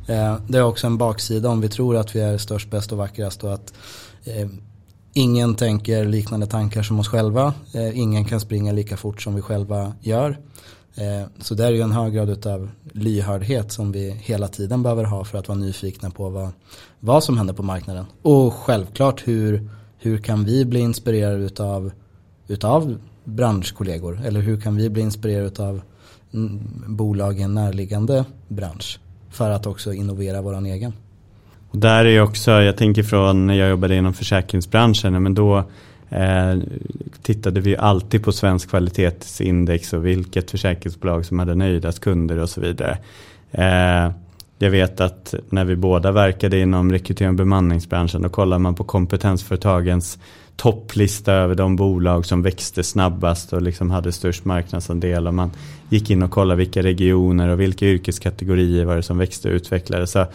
Eh, 0.07 0.35
det 0.47 0.57
är 0.57 0.63
också 0.63 0.87
en 0.87 0.97
baksida 0.97 1.49
om 1.49 1.61
vi 1.61 1.69
tror 1.69 1.97
att 1.97 2.15
vi 2.15 2.19
är 2.19 2.37
störst, 2.37 2.69
bäst 2.69 2.91
och 2.91 2.97
vackrast 2.97 3.43
och 3.43 3.53
att 3.53 3.73
eh, 4.23 4.47
ingen 5.17 5.55
tänker 5.55 6.05
liknande 6.05 6.45
tankar 6.45 6.83
som 6.83 6.99
oss 6.99 7.07
själva. 7.07 7.53
Eh, 7.73 7.99
ingen 7.99 8.25
kan 8.25 8.39
springa 8.39 8.71
lika 8.71 8.97
fort 8.97 9.21
som 9.21 9.35
vi 9.35 9.41
själva 9.41 9.93
gör. 10.01 10.39
Eh, 10.95 11.27
så 11.39 11.55
det 11.55 11.65
är 11.65 11.71
ju 11.71 11.81
en 11.81 11.91
hög 11.91 12.13
grad 12.13 12.47
av 12.47 12.69
lyhördhet 12.91 13.71
som 13.71 13.91
vi 13.91 14.11
hela 14.11 14.47
tiden 14.47 14.83
behöver 14.83 15.03
ha 15.03 15.23
för 15.23 15.37
att 15.37 15.47
vara 15.47 15.57
nyfikna 15.57 16.09
på 16.09 16.29
vad, 16.29 16.49
vad 16.99 17.23
som 17.23 17.37
händer 17.37 17.53
på 17.53 17.63
marknaden. 17.63 18.05
Och 18.21 18.53
självklart 18.53 19.27
hur, 19.27 19.69
hur 19.97 20.17
kan 20.17 20.43
vi 20.43 20.65
bli 20.65 20.79
inspirerade 20.79 21.43
utav, 21.43 21.91
utav 22.47 22.97
branschkollegor? 23.23 24.21
Eller 24.25 24.41
hur 24.41 24.61
kan 24.61 24.75
vi 24.75 24.89
bli 24.89 25.01
inspirerade 25.01 25.47
utav 25.47 25.81
mm, 26.33 26.61
bolag 26.87 27.39
i 27.39 27.41
en 27.41 27.53
närliggande 27.53 28.25
bransch? 28.47 28.99
För 29.29 29.49
att 29.49 29.65
också 29.65 29.93
innovera 29.93 30.41
våran 30.41 30.65
egen. 30.65 30.93
Och 31.75 31.81
där 31.81 32.05
är 32.05 32.21
också, 32.21 32.51
jag 32.51 32.77
tänker 32.77 33.03
från 33.03 33.47
när 33.47 33.53
jag 33.53 33.69
jobbade 33.69 33.95
inom 33.95 34.13
försäkringsbranschen, 34.13 35.23
men 35.23 35.33
då 35.33 35.57
eh, 36.09 36.55
tittade 37.21 37.59
vi 37.59 37.77
alltid 37.77 38.23
på 38.23 38.31
svensk 38.31 38.69
kvalitetsindex 38.69 39.93
och 39.93 40.05
vilket 40.05 40.51
försäkringsbolag 40.51 41.25
som 41.25 41.39
hade 41.39 41.55
nöjdast 41.55 41.99
kunder 41.99 42.37
och 42.37 42.49
så 42.49 42.61
vidare. 42.61 42.97
Eh, 43.51 44.11
Jag 44.59 44.69
vet 44.71 45.01
att 45.01 45.33
när 45.49 45.65
vi 45.65 45.75
båda 45.75 46.11
verkade 46.11 46.59
inom 46.59 46.91
rekrytering 46.91 47.29
och 47.29 47.35
bemanningsbranschen 47.35 48.21
då 48.21 48.29
kollar 48.29 48.59
man 48.59 48.75
på 48.75 48.83
kompetensföretagens 48.83 50.19
topplista 50.55 51.33
över 51.33 51.55
de 51.55 51.75
bolag 51.75 52.25
som 52.25 52.41
växte 52.41 52.83
snabbast 52.83 53.53
och 53.53 53.61
liksom 53.61 53.91
hade 53.91 54.11
störst 54.11 54.45
marknadsandel 54.45 55.27
och 55.27 55.33
man 55.33 55.51
gick 55.89 56.09
in 56.09 56.23
och 56.23 56.31
kollade 56.31 56.57
vilka 56.57 56.83
regioner 56.83 57.49
och 57.49 57.59
vilka 57.59 57.85
yrkeskategorier 57.85 58.85
var 58.85 58.95
det 58.95 59.03
som 59.03 59.17
växte 59.17 59.49
och 59.49 59.55
utvecklades. 59.55 60.11
Så, 60.11 60.25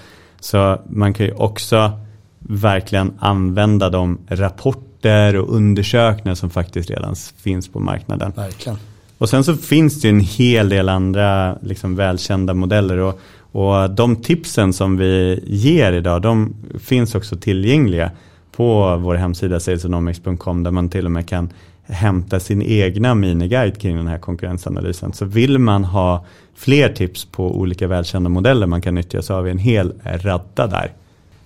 så 0.41 0.81
man 0.89 1.15
kan 1.15 1.27
ju 1.27 1.33
också 1.33 1.93
verkligen 2.39 3.13
använda 3.19 3.91
de 3.91 4.19
rapporter 4.29 5.37
och 5.37 5.55
undersökningar 5.55 6.35
som 6.35 6.51
faktiskt 6.51 6.91
redan 6.91 7.15
finns 7.17 7.69
på 7.69 7.81
marknaden. 7.81 8.33
Verkligen. 8.37 8.79
Och 9.19 9.29
sen 9.29 9.45
så 9.45 9.57
finns 9.57 10.01
det 10.01 10.09
ju 10.09 10.15
en 10.15 10.21
hel 10.21 10.69
del 10.69 10.89
andra 10.89 11.59
liksom 11.63 11.97
välkända 11.97 12.55
modeller 12.55 12.99
och, 12.99 13.21
och 13.53 13.91
de 13.91 14.17
tipsen 14.17 14.73
som 14.73 14.97
vi 14.97 15.43
ger 15.47 15.93
idag 15.93 16.23
de 16.23 16.55
finns 16.79 17.15
också 17.15 17.37
tillgängliga 17.37 18.11
på 18.53 18.97
vår 18.97 19.15
hemsida 19.15 19.61
salesonomics.com 19.61 20.63
där 20.63 20.71
man 20.71 20.89
till 20.89 21.05
och 21.05 21.13
med 21.13 21.29
kan 21.29 21.49
hämta 21.91 22.41
sin 22.41 22.63
egna 22.63 23.15
miniguide 23.15 23.81
kring 23.81 23.97
den 23.97 24.07
här 24.07 24.19
konkurrensanalysen. 24.19 25.13
Så 25.13 25.25
vill 25.25 25.59
man 25.59 25.85
ha 25.85 26.25
fler 26.55 26.89
tips 26.89 27.25
på 27.25 27.59
olika 27.59 27.89
välkända 27.89 28.29
modeller 28.29 28.67
man 28.67 28.83
kan 28.83 28.95
nyttja 28.95 29.23
så 29.23 29.35
har 29.35 29.43
vi 29.43 29.51
en 29.51 29.59
hel 29.59 29.93
radda 30.05 30.67
där. 30.67 30.93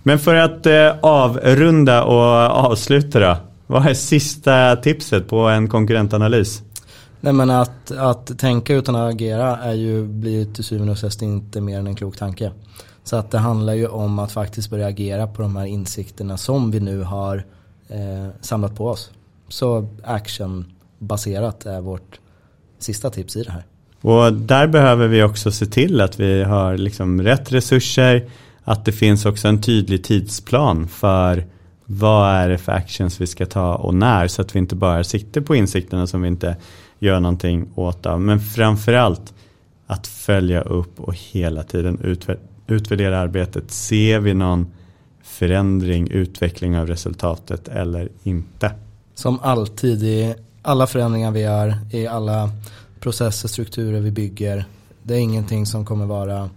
Men 0.02 0.18
för 0.18 0.34
att 0.34 0.66
eh, 0.66 0.92
avrunda 1.02 2.04
och 2.04 2.22
avsluta 2.66 3.20
då. 3.20 3.36
Vad 3.66 3.86
är 3.86 3.94
sista 3.94 4.76
tipset 4.76 5.28
på 5.28 5.38
en 5.48 5.68
konkurrentanalys? 5.68 6.62
Nej 7.20 7.32
men 7.32 7.50
att, 7.50 7.90
att 7.90 8.38
tänka 8.38 8.74
utan 8.74 8.96
att 8.96 9.14
agera 9.14 9.56
är 9.56 9.72
ju, 9.72 10.06
blir 10.06 10.44
till 10.44 10.64
syvende 10.64 10.92
och 10.92 10.98
sist 10.98 11.22
inte 11.22 11.60
mer 11.60 11.78
än 11.78 11.86
en 11.86 11.94
klok 11.94 12.16
tanke. 12.16 12.52
Så 13.04 13.16
att 13.16 13.30
det 13.30 13.38
handlar 13.38 13.72
ju 13.72 13.86
om 13.86 14.18
att 14.18 14.32
faktiskt 14.32 14.70
börja 14.70 14.86
agera 14.86 15.26
på 15.26 15.42
de 15.42 15.56
här 15.56 15.66
insikterna 15.66 16.36
som 16.36 16.70
vi 16.70 16.80
nu 16.80 17.02
har 17.02 17.44
eh, 17.88 18.28
samlat 18.40 18.76
på 18.76 18.88
oss. 18.88 19.10
Så 19.54 19.88
actionbaserat 20.02 21.66
är 21.66 21.80
vårt 21.80 22.20
sista 22.78 23.10
tips 23.10 23.36
i 23.36 23.42
det 23.42 23.50
här. 23.50 23.64
Och 24.00 24.32
där 24.32 24.66
behöver 24.66 25.08
vi 25.08 25.22
också 25.22 25.52
se 25.52 25.66
till 25.66 26.00
att 26.00 26.20
vi 26.20 26.42
har 26.42 26.76
liksom 26.76 27.22
rätt 27.22 27.52
resurser, 27.52 28.28
att 28.64 28.84
det 28.84 28.92
finns 28.92 29.26
också 29.26 29.48
en 29.48 29.62
tydlig 29.62 30.04
tidsplan 30.04 30.88
för 30.88 31.46
vad 31.84 32.30
är 32.30 32.48
det 32.48 32.58
för 32.58 32.72
actions 32.72 33.20
vi 33.20 33.26
ska 33.26 33.46
ta 33.46 33.74
och 33.74 33.94
när 33.94 34.28
så 34.28 34.42
att 34.42 34.54
vi 34.54 34.58
inte 34.58 34.76
bara 34.76 35.04
sitter 35.04 35.40
på 35.40 35.54
insikterna 35.54 36.06
som 36.06 36.22
vi 36.22 36.28
inte 36.28 36.56
gör 36.98 37.20
någonting 37.20 37.68
åt 37.74 38.06
av. 38.06 38.20
Men 38.20 38.40
framförallt 38.40 39.34
att 39.86 40.06
följa 40.06 40.60
upp 40.60 41.00
och 41.00 41.14
hela 41.14 41.62
tiden 41.62 42.16
utvärdera 42.66 43.18
arbetet. 43.18 43.70
Ser 43.70 44.20
vi 44.20 44.34
någon 44.34 44.66
förändring, 45.22 46.10
utveckling 46.10 46.78
av 46.78 46.86
resultatet 46.86 47.68
eller 47.68 48.08
inte? 48.22 48.72
Som 49.14 49.40
alltid 49.42 50.02
i 50.02 50.34
alla 50.62 50.86
förändringar 50.86 51.30
vi 51.30 51.40
gör, 51.40 51.78
i 51.90 52.06
alla 52.06 52.50
processer, 53.00 53.48
strukturer 53.48 54.00
vi 54.00 54.10
bygger. 54.10 54.64
Det 55.02 55.14
är 55.14 55.18
ingenting 55.18 55.66
som 55.66 55.84
kommer 55.84 56.06
vara 56.06 56.50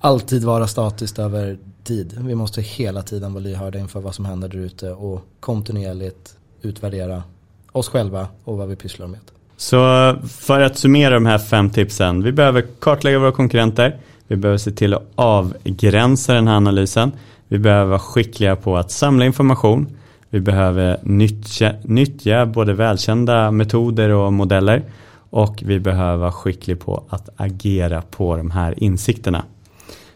alltid 0.00 0.44
vara 0.44 0.66
statiskt 0.66 1.18
över 1.18 1.58
tid. 1.84 2.18
Vi 2.20 2.34
måste 2.34 2.62
hela 2.62 3.02
tiden 3.02 3.32
vara 3.32 3.44
lyhörda 3.44 3.78
inför 3.78 4.00
vad 4.00 4.14
som 4.14 4.24
händer 4.24 4.48
där 4.48 4.58
ute 4.58 4.90
och 4.90 5.24
kontinuerligt 5.40 6.36
utvärdera 6.62 7.22
oss 7.72 7.88
själva 7.88 8.28
och 8.44 8.56
vad 8.56 8.68
vi 8.68 8.76
pysslar 8.76 9.06
med. 9.06 9.20
Så 9.56 9.76
för 10.28 10.60
att 10.60 10.78
summera 10.78 11.14
de 11.14 11.26
här 11.26 11.38
fem 11.38 11.70
tipsen. 11.70 12.22
Vi 12.22 12.32
behöver 12.32 12.66
kartlägga 12.78 13.18
våra 13.18 13.32
konkurrenter. 13.32 13.96
Vi 14.28 14.36
behöver 14.36 14.58
se 14.58 14.70
till 14.70 14.94
att 14.94 15.02
avgränsa 15.14 16.34
den 16.34 16.48
här 16.48 16.56
analysen. 16.56 17.12
Vi 17.48 17.58
behöver 17.58 17.84
vara 17.84 17.98
skickliga 17.98 18.56
på 18.56 18.76
att 18.76 18.90
samla 18.90 19.24
information. 19.24 19.97
Vi 20.30 20.40
behöver 20.40 20.98
nyttja, 21.02 21.72
nyttja 21.82 22.46
både 22.46 22.72
välkända 22.72 23.50
metoder 23.50 24.08
och 24.08 24.32
modeller. 24.32 24.82
Och 25.30 25.62
vi 25.66 25.80
behöver 25.80 26.16
vara 26.16 26.32
skickliga 26.32 26.76
på 26.76 27.04
att 27.08 27.28
agera 27.36 28.02
på 28.02 28.36
de 28.36 28.50
här 28.50 28.74
insikterna. 28.76 29.44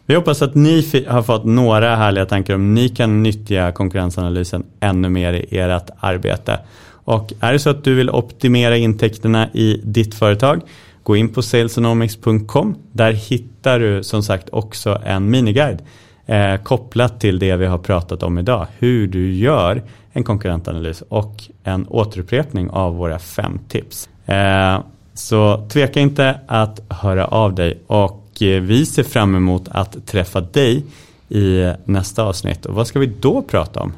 Vi 0.06 0.14
hoppas 0.14 0.42
att 0.42 0.54
ni 0.54 1.04
har 1.08 1.22
fått 1.22 1.44
några 1.44 1.96
härliga 1.96 2.26
tankar 2.26 2.54
om 2.54 2.74
ni 2.74 2.88
kan 2.88 3.22
nyttja 3.22 3.72
konkurrensanalysen 3.72 4.64
ännu 4.80 5.08
mer 5.08 5.32
i 5.32 5.58
ert 5.58 5.90
arbete. 6.00 6.58
Och 7.04 7.32
är 7.40 7.52
det 7.52 7.58
så 7.58 7.70
att 7.70 7.84
du 7.84 7.94
vill 7.94 8.10
optimera 8.10 8.76
intäkterna 8.76 9.48
i 9.52 9.80
ditt 9.84 10.14
företag 10.14 10.62
gå 11.02 11.16
in 11.16 11.28
på 11.28 11.42
salesonomics.com. 11.42 12.76
Där 12.92 13.12
hittar 13.12 13.78
du 13.78 14.02
som 14.02 14.22
sagt 14.22 14.48
också 14.52 14.98
en 15.04 15.30
miniguide 15.30 15.82
eh, 16.26 16.56
kopplat 16.56 17.20
till 17.20 17.38
det 17.38 17.56
vi 17.56 17.66
har 17.66 17.78
pratat 17.78 18.22
om 18.22 18.38
idag. 18.38 18.66
Hur 18.78 19.06
du 19.06 19.34
gör 19.34 19.82
en 20.12 20.24
konkurrentanalys 20.24 21.02
och 21.08 21.42
en 21.64 21.86
återupprepning 21.88 22.70
av 22.70 22.94
våra 22.94 23.18
fem 23.18 23.58
tips. 23.68 24.08
Eh, 24.26 24.80
så 25.14 25.66
tveka 25.68 26.00
inte 26.00 26.40
att 26.46 26.80
höra 26.88 27.26
av 27.26 27.54
dig 27.54 27.78
och 27.86 28.22
Eh, 28.42 28.60
vi 28.60 28.86
ser 28.86 29.02
fram 29.02 29.34
emot 29.34 29.68
att 29.70 30.06
träffa 30.06 30.40
dig 30.40 30.84
i 31.28 31.72
nästa 31.84 32.22
avsnitt. 32.22 32.66
Och 32.66 32.74
vad 32.74 32.86
ska 32.86 32.98
vi 32.98 33.06
då 33.06 33.42
prata 33.42 33.80
om? 33.80 33.92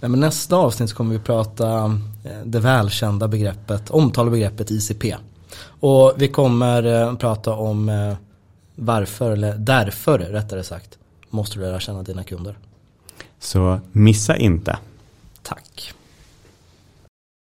Men 0.00 0.20
nästa 0.20 0.56
avsnitt 0.56 0.92
kommer 0.92 1.12
vi 1.12 1.18
prata 1.18 1.84
eh, 2.24 2.30
det 2.44 2.60
välkända 2.60 3.28
begreppet, 3.28 3.90
omtalade 3.90 4.30
begreppet 4.30 4.70
ICP. 4.70 5.16
Och 5.64 6.14
vi 6.16 6.28
kommer 6.28 7.16
prata 7.16 7.52
om 7.52 7.90
varför, 8.74 9.30
eller 9.30 9.54
därför 9.54 10.18
rättare 10.18 10.62
sagt, 10.62 10.98
måste 11.30 11.58
du 11.58 11.64
lära 11.64 11.80
känna 11.80 12.02
dina 12.02 12.24
kunder. 12.24 12.58
Så 13.40 13.80
missa 13.92 14.36
inte. 14.36 14.78
Tack. 15.44 15.94